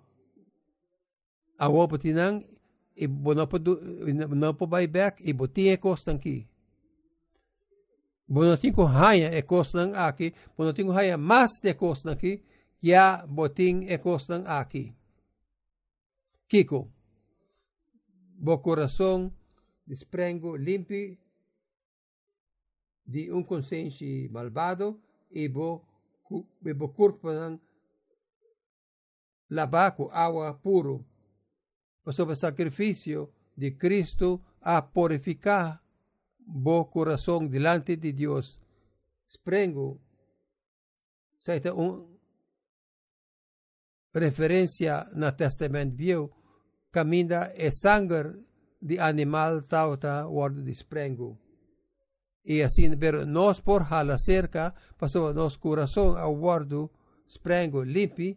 Awo 1.58 1.86
botinang, 1.88 2.44
e 2.94 3.06
bonopo, 3.06 3.58
bonopo 3.58 4.66
buyback, 4.66 5.22
e 5.24 5.32
botia 5.32 5.78
costan 5.78 6.16
aqui. 6.16 6.46
Bonotin 8.28 8.74
ko 8.74 8.84
haya 8.84 9.32
e 9.32 9.42
costan 9.42 9.96
aqui, 9.96 10.34
bonotin 10.56 10.86
ko 10.86 10.92
haya 10.92 11.16
mas 11.16 11.58
de 11.62 11.72
costan 11.74 12.12
aqui, 12.12 12.44
ya 12.82 13.24
botin 13.26 13.88
e 13.88 13.98
costan 13.98 14.44
aqui. 14.46 14.97
Kiko, 16.48 16.90
bom 18.38 18.56
coração 18.56 19.30
desprengo 19.86 20.56
limpo 20.56 20.94
de 23.06 23.30
um 23.30 23.42
consciente 23.42 24.30
malvado 24.30 24.98
e 25.30 25.46
vou 25.46 25.84
meu 26.62 26.88
corpo 26.88 27.28
lavar 29.50 29.94
com 29.94 30.10
água 30.10 30.54
pura. 30.54 31.04
sob 32.12 32.32
o 32.32 32.36
sacrifício 32.36 33.30
de 33.54 33.72
Cristo 33.72 34.42
a 34.58 34.80
purificar 34.80 35.84
bom 36.38 36.82
coração 36.82 37.46
delante 37.46 37.94
de 37.94 38.10
Deus. 38.10 38.58
desprengo 39.26 40.00
certa 41.36 41.74
um, 41.74 42.16
referência 44.14 45.04
no 45.14 45.30
Testamento 45.30 45.94
Viejo 45.94 46.37
caminda 46.98 47.52
e 47.54 47.70
sangue 47.70 48.22
de 48.82 48.98
animal 48.98 49.62
tauta 49.62 50.26
word 50.26 50.64
de 50.64 50.74
sprengo. 50.74 51.38
E 52.44 52.62
assim, 52.62 52.96
pero 52.96 53.24
nós 53.24 53.60
por 53.60 53.82
hala 53.82 54.18
cerca, 54.18 54.74
passou 54.98 55.32
nos 55.32 55.56
coração 55.56 56.16
ao 56.18 56.34
guardo 56.34 56.90
sprengo 57.28 57.82
limpi, 57.84 58.36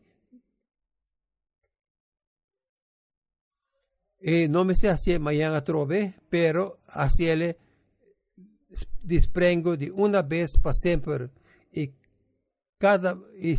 e 4.21 4.47
não 4.47 4.63
me 4.63 4.76
sei 4.76 4.89
assim 4.91 5.13
amanhã 5.15 5.56
a 5.58 5.62
trove, 5.62 6.13
pero 6.30 6.78
assim 6.88 7.24
ele 7.24 7.56
desprengo 9.04 9.76
de 9.76 9.89
una 9.89 10.21
vez 10.21 10.52
para 10.62 10.74
siempre 10.74 11.32
y 11.74 11.91
cada, 12.78 13.17
y 13.39 13.56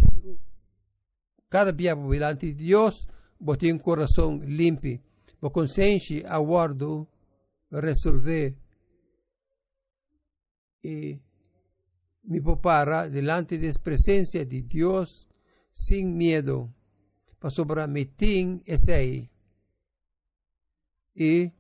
cada 1.49 1.73
día 1.73 1.97
delante 1.97 2.47
de 2.47 2.55
Dios 2.55 3.09
botei 3.43 3.73
um 3.73 3.79
coração 3.79 4.39
limpo, 4.39 5.03
o 5.41 5.51
consciente 5.51 6.25
aguardo 6.25 7.09
resolver 7.73 8.57
e 10.85 11.19
me 12.23 12.41
prepara 12.41 13.09
delante 13.09 13.59
da 13.59 13.73
presença 13.81 14.45
de 14.45 14.63
Deus 14.63 15.27
sem 15.73 16.07
medo 16.07 16.73
para 17.41 17.51
sobrar 17.51 17.89
me 17.89 18.05
tem 18.05 18.63
esse 18.65 18.93
aí. 18.93 19.29
E 21.17 21.51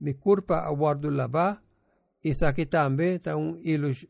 me 0.00 0.14
culpa 0.14 0.58
aguardo 0.58 1.10
lavar 1.10 1.60
e 2.22 2.32
saque 2.32 2.64
também 2.64 3.16
está 3.16 3.36
um 3.36 3.58
ilus, 3.60 4.06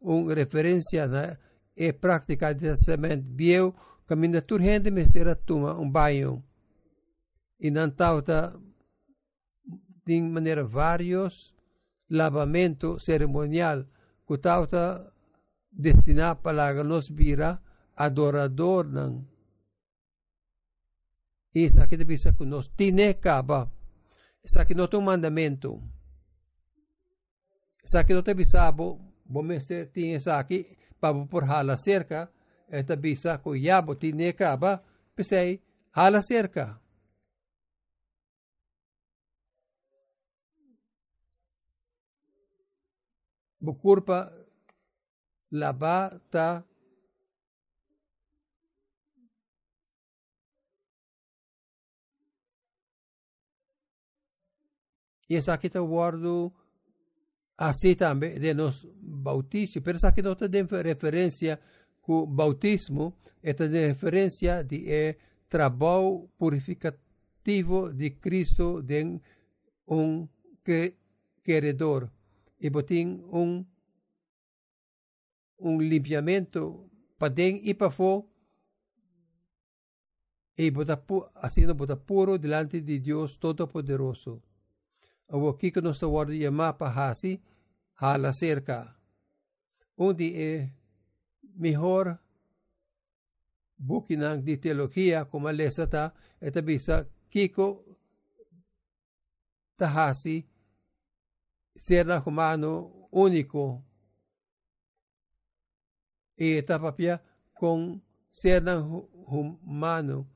um 0.00 0.26
referência 0.26 1.06
na 1.06 1.38
e 1.74 1.92
prática 1.92 2.52
de 2.52 2.68
pensamento 2.68 3.30
bio 3.30 3.74
caminha 4.08 4.40
tur 4.42 4.60
gente 4.60 4.90
me 4.90 5.04
será 5.12 5.34
toma 5.34 5.78
um 5.78 5.88
banho 5.90 6.42
e 7.60 7.70
não 7.70 7.90
tauta 7.90 8.58
de 10.04 10.20
maneira 10.22 10.64
vários 10.64 11.54
lavamento 12.10 12.98
cerimonial 12.98 13.84
que 14.26 14.38
tauta 14.38 15.12
destinar 15.70 16.36
para 16.36 16.82
nos 16.82 17.08
vira 17.08 17.60
adorador 17.94 18.84
não 18.86 19.26
isso 21.54 21.80
aqui 21.80 21.96
deve 21.96 22.16
ser 22.16 22.34
que 22.36 22.44
nós 22.44 22.70
tine 22.76 23.14
caba. 23.14 23.72
Isso 24.44 24.60
aqui 24.60 24.74
não 24.74 24.84
é 24.84 24.96
um 24.96 25.00
mandamento 25.00 25.82
Saki 27.88 28.12
no 28.12 28.22
te 28.22 28.34
bisabo, 28.34 29.00
bomeste 29.24 29.86
tiene 29.86 30.20
saki, 30.20 30.76
pabo 31.00 31.26
por 31.26 31.44
hala 31.44 31.78
cerca, 31.78 32.30
esta 32.68 32.96
bisa 32.96 33.38
ko 33.42 33.54
yabo 33.54 33.94
tiene 33.94 34.32
kaba, 34.32 34.82
pisay 35.16 35.60
hala 35.92 36.22
cerca. 36.22 36.80
Bukurpa 43.60 44.32
laba 45.50 46.20
ta 46.30 46.64
E 55.30 55.36
essa 55.36 55.52
aqui 55.52 55.66
está 55.66 55.82
o 55.82 55.86
guardo 55.86 56.52
Assim 57.58 57.96
também 57.96 58.38
de 58.38 58.54
nos 58.54 58.86
bautismo, 59.02 59.82
pero 59.82 59.98
aqui 60.00 60.22
não 60.22 60.36
tem 60.36 60.64
o 62.08 62.26
bautismo 62.26 63.14
é 63.42 63.50
a 63.50 63.86
referência 63.86 64.64
de 64.64 64.90
é 64.90 65.16
trabalho 65.48 66.28
purificativo 66.38 67.92
de 67.92 68.10
Cristo 68.10 68.82
de 68.82 69.20
um 69.86 70.26
que 70.64 70.94
queredor 71.44 72.10
e 72.60 72.70
botim 72.70 73.22
um 73.30 73.64
um 75.60 75.80
limpiamento 75.80 76.88
para 77.18 77.34
den 77.34 77.60
e 77.64 77.74
para 77.74 77.90
e 80.56 80.70
botar, 80.70 81.00
assim 81.36 81.66
botar 81.74 81.96
puro 81.96 82.38
delante 82.38 82.80
de 82.80 82.98
Deus 82.98 83.36
Todopoderoso. 83.36 84.42
O 85.28 85.48
aqui 85.48 85.70
que 85.70 85.80
nos 85.80 86.00
guarda 86.00 86.34
chamar 86.34 86.72
para 86.72 86.90
hasi, 86.90 87.40
a 87.96 88.32
cerca, 88.32 88.96
onde 89.96 90.34
é 90.34 90.70
mejor 91.58 92.20
Bukinang 93.76 94.44
de 94.44 94.56
teología 94.56 95.24
como 95.26 95.50
lesata 95.52 96.14
eta 96.40 96.60
bisa 96.60 97.06
Kiko 97.28 97.84
Tahasi 99.76 100.48
ser 101.76 102.06
humano 102.26 103.08
único 103.10 103.84
e 106.36 106.58
eta 106.58 106.78
papia 106.78 107.22
com 107.54 108.00
ser 108.30 108.62
humano. 108.66 110.26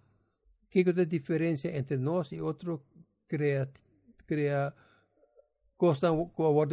Kiko 0.68 0.90
es 0.90 0.96
diferença 0.96 1.68
diferencia 1.68 1.76
entre 1.76 1.98
nós 1.98 2.32
y 2.32 2.40
otro 2.40 2.84
crea 3.26 3.68
crea 4.26 4.74
cosa 5.76 6.10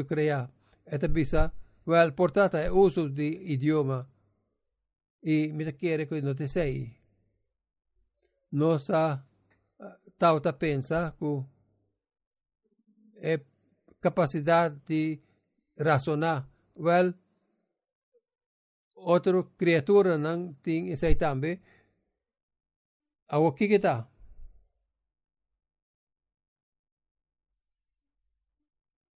que 0.08 0.30
é 0.30 0.47
eta 0.86 1.08
bisa 1.08 1.54
well 1.86 2.14
portata 2.14 2.62
é 2.62 2.72
uso 2.72 3.10
de 3.10 3.28
idioma. 3.54 4.08
E 5.24 5.51
me 5.53 5.72
quer 5.74 6.07
que 6.07 6.22
não 6.22 6.36
te 6.36 6.47
sei 6.47 6.95
nossa 8.51 9.24
tauta 10.17 10.53
pensa 10.53 11.15
que 11.17 11.43
é 13.22 13.39
capacidade 14.01 14.80
de 14.88 15.20
razonar 15.78 16.47
well 16.76 17.13
outra 18.95 19.43
criatura 19.57 20.17
não 20.17 20.53
tem 20.53 20.91
isso 20.91 21.05
aí 21.05 21.15
também 21.15 21.59
Awaki 23.30 23.67
kita. 23.67 24.09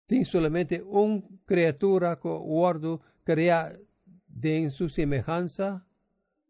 Tem 0.05 0.25
solamente 0.25 0.81
uma 0.81 1.23
criatura 1.45 2.17
que 2.17 2.27
o 2.27 2.43
guardo 2.43 3.01
crea 3.23 3.79
de 4.27 4.69
su 4.69 4.89
semejanza, 4.89 5.81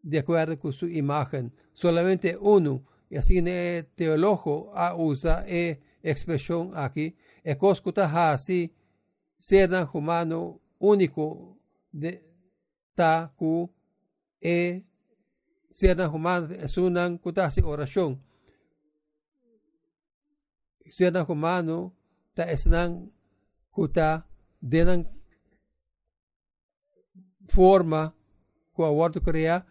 de 0.01 0.19
acuerdo 0.19 0.57
con 0.59 0.73
su 0.73 0.87
imagen. 0.87 1.51
Solamente 1.73 2.37
uno. 2.39 2.83
Y 3.09 3.17
así 3.17 3.39
el 3.39 3.85
teólogo 3.95 4.71
usa 4.97 5.43
e 5.47 5.79
expresión 6.01 6.71
aquí. 6.75 7.15
E 7.43 7.57
coscuta 7.57 8.31
así, 8.31 8.71
ser 9.37 9.69
humano 9.93 10.61
único 10.79 11.57
de 11.91 12.23
ta 12.95 13.33
ku 13.35 13.69
e 14.39 14.83
siya 15.71 15.95
human 16.09 16.67
sunang 16.67 17.17
kuta 17.17 17.49
si 17.51 17.61
orasyon. 17.61 18.19
Siya 20.91 21.11
na 21.11 21.23
humano 21.23 21.95
ta 22.35 22.43
esnang 22.51 23.09
kuta 23.71 24.27
denang 24.59 25.07
forma 27.47 28.13
ko 28.75 28.85
awardo 28.85 29.23
korea 29.23 29.65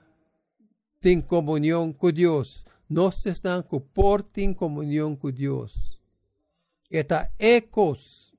ting 1.01 1.23
comunión 1.23 1.93
con 1.93 2.15
Dios. 2.15 2.65
Nos 2.89 3.27
están 3.27 3.65
por 3.95 4.23
ting 4.23 4.55
comunión 4.55 5.17
con 5.17 5.35
Dios. 5.35 6.01
Esta 6.89 7.33
ecos 7.39 8.35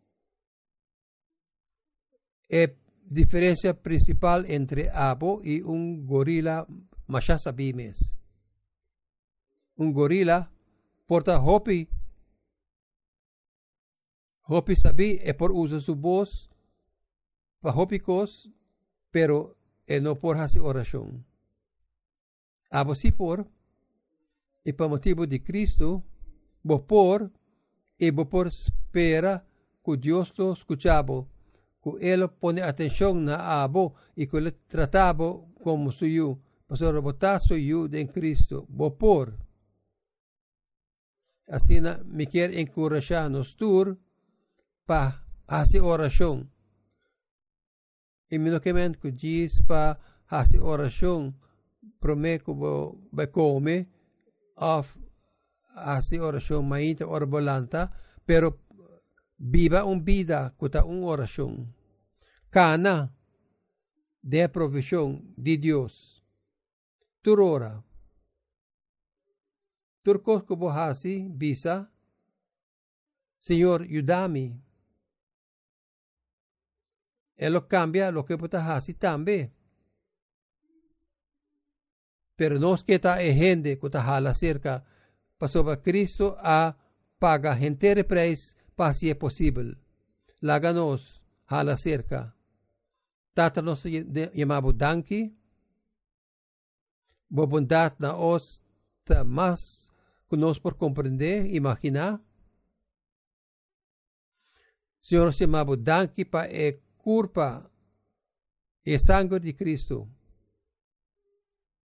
es 2.47 2.71
diferencia 3.05 3.73
principal 3.73 4.45
entre 4.47 4.89
abo 4.91 5.41
y 5.43 5.61
un 5.61 6.05
gorila 6.05 6.67
masya 7.07 7.39
sabimes. 7.39 8.15
Un 9.75 9.93
gorila 9.93 10.51
porta 11.07 11.39
hopi. 11.39 11.89
Hopi 14.43 14.75
sabi 14.75 15.19
é 15.23 15.33
por 15.33 15.51
uso 15.51 15.79
su 15.79 15.95
voz 15.95 16.49
para 17.61 17.75
hopicos, 17.75 18.49
pero 19.09 19.55
no 20.01 20.15
por 20.15 20.35
hasi 20.37 20.59
oração. 20.59 21.23
Abo 22.71 22.95
si 22.95 23.11
por, 23.11 23.45
e 24.65 24.73
para 24.73 24.87
motivo 24.87 25.27
de 25.27 25.39
Cristo, 25.39 26.01
bo 26.63 26.79
por, 26.79 27.29
e 27.99 28.11
bo 28.11 28.25
por 28.25 28.47
espera 28.47 29.45
que 29.83 29.97
Deus 29.97 30.33
lo 30.37 30.53
escuchaba, 30.53 31.27
que 31.83 31.89
ele 31.99 32.27
pone 32.27 32.61
atenção 32.61 33.13
na 33.13 33.37
abo 33.63 33.93
e 34.15 34.25
que 34.25 34.37
ele 34.37 34.51
tratava 34.51 35.37
como 35.61 35.91
suyo 35.91 36.39
Pastor, 36.71 37.01
botazo 37.01 37.57
yu 37.57 37.89
en 37.91 38.07
Cristo, 38.07 38.65
bopor. 38.69 39.37
Así 41.45 41.81
na, 41.81 41.99
me 42.05 42.27
quer 42.27 42.57
encorajar 42.57 43.29
nos 43.29 43.57
tur 43.57 43.99
pa 44.85 45.21
hacer 45.47 45.81
oración. 45.81 46.49
E 48.29 48.39
me 48.39 48.57
quemen 48.61 48.95
que 48.95 49.11
diz 49.11 49.61
pa 49.67 49.99
hacer 50.27 50.61
oración, 50.61 51.35
prometo 52.01 52.97
be 53.11 53.29
come, 53.29 53.87
of 54.55 54.97
hacer 55.75 56.19
oración 56.19 56.67
mainta 56.67 57.05
orbolanta, 57.05 57.91
pero 58.25 58.59
viva 59.37 59.85
un 59.85 60.03
vida 60.03 60.53
kuta 60.57 60.83
un 60.83 61.03
oración. 61.03 61.73
Cana 62.49 63.15
de 64.21 64.49
provisión 64.49 65.33
de 65.37 65.57
Dios 65.57 66.21
turora. 67.21 67.83
Turcos 70.03 70.43
kubohasi, 70.43 71.27
bisa, 71.29 71.91
Señor, 73.37 73.85
yudami. 73.87 74.59
Él 77.35 77.67
cambia 77.67 78.11
lo 78.11 78.25
que 78.25 78.37
hasi 78.53 78.93
también. 78.95 79.53
Pero 82.41 82.57
nos 82.57 82.83
queda 82.83 83.17
gente 83.17 83.77
que 83.77 83.97
hala 83.99 84.33
cerca 84.33 84.83
para 85.37 85.77
Cristo 85.79 86.35
a 86.39 86.75
paga 87.19 87.55
gente 87.55 88.03
preis 88.03 88.57
para 88.75 88.95
si 88.95 89.11
es 89.11 89.15
posible. 89.15 89.77
Láganos 90.39 91.21
hala 91.45 91.77
cerca. 91.77 92.35
Tata 93.35 93.61
nos 93.61 93.83
llamamos 93.83 94.75
Danki, 94.75 95.37
bondad 97.29 97.93
na 97.99 98.15
os 98.15 98.59
ta 99.03 99.23
mas 99.23 99.91
nos 100.31 100.57
por 100.59 100.77
compreender, 100.77 101.45
imaginar. 101.53 102.21
Senhor, 104.99 105.31
se 105.31 105.43
chamava 105.43 105.77
danke 105.77 106.25
pa 106.25 106.47
e 106.47 106.79
culpa 106.97 107.69
e 108.83 108.97
sangue 108.97 109.39
de 109.39 109.53
Cristo, 109.53 110.09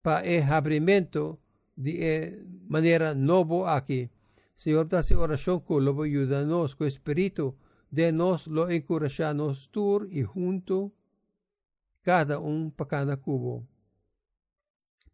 pa 0.02 0.26
e 0.26 0.42
abrimento 0.42 1.40
de 1.76 1.92
e 2.02 2.44
maneira 2.68 3.14
novo 3.14 3.66
aqui. 3.66 4.10
Senhor, 4.56 4.86
dá-se 4.86 5.16
oração 5.16 5.60
com 5.60 5.78
lobo 5.78 6.04
ajuda-nos 6.04 6.74
com 6.74 6.84
o 6.84 6.88
Espírito 6.88 7.56
de 7.92 8.12
nós 8.12 8.46
lo 8.46 8.72
encorajar-nos 8.72 9.68
tur 9.68 10.08
e 10.12 10.24
junto 10.24 10.92
cada 12.04 12.40
um 12.40 12.70
para 12.70 12.86
cada 12.86 13.18
cubo 13.18 13.68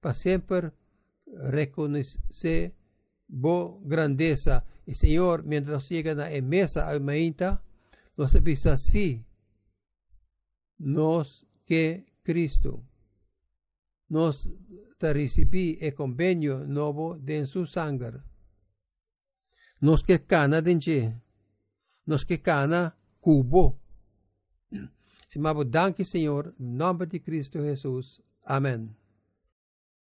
para 0.06 0.14
sempre 0.14 0.72
reconhecer 1.50 2.76
bo 3.28 3.82
grandeza. 3.84 4.64
E 4.86 4.94
Senhor, 4.94 5.42
mientras 5.42 5.86
chega 5.86 6.14
na 6.14 6.30
mesa 6.42 6.86
a 6.86 7.00
mainta, 7.00 7.60
nos 8.16 8.36
avisa 8.36 8.74
assim, 8.74 9.26
nos 10.78 11.44
que 11.66 12.06
Cristo 12.24 12.84
te 14.98 15.14
recebi 15.14 15.78
e 15.80 15.94
convenio 15.94 16.66
novo 16.66 17.18
de 17.18 17.46
su 17.46 17.66
sangue. 17.66 18.22
Nos 19.82 20.04
que 20.04 20.26
cana 20.26 20.62
denje, 20.62 21.22
nos 22.06 22.26
que 22.26 22.42
cana 22.42 22.96
cubo. 23.20 23.80
Simabo, 25.28 25.66
danke 25.66 26.06
Senhor, 26.06 26.56
em 26.60 26.78
nome 26.78 27.06
de 27.08 27.20
Cristo 27.20 27.62
Jesus. 27.62 28.22
Amém. 28.46 29.05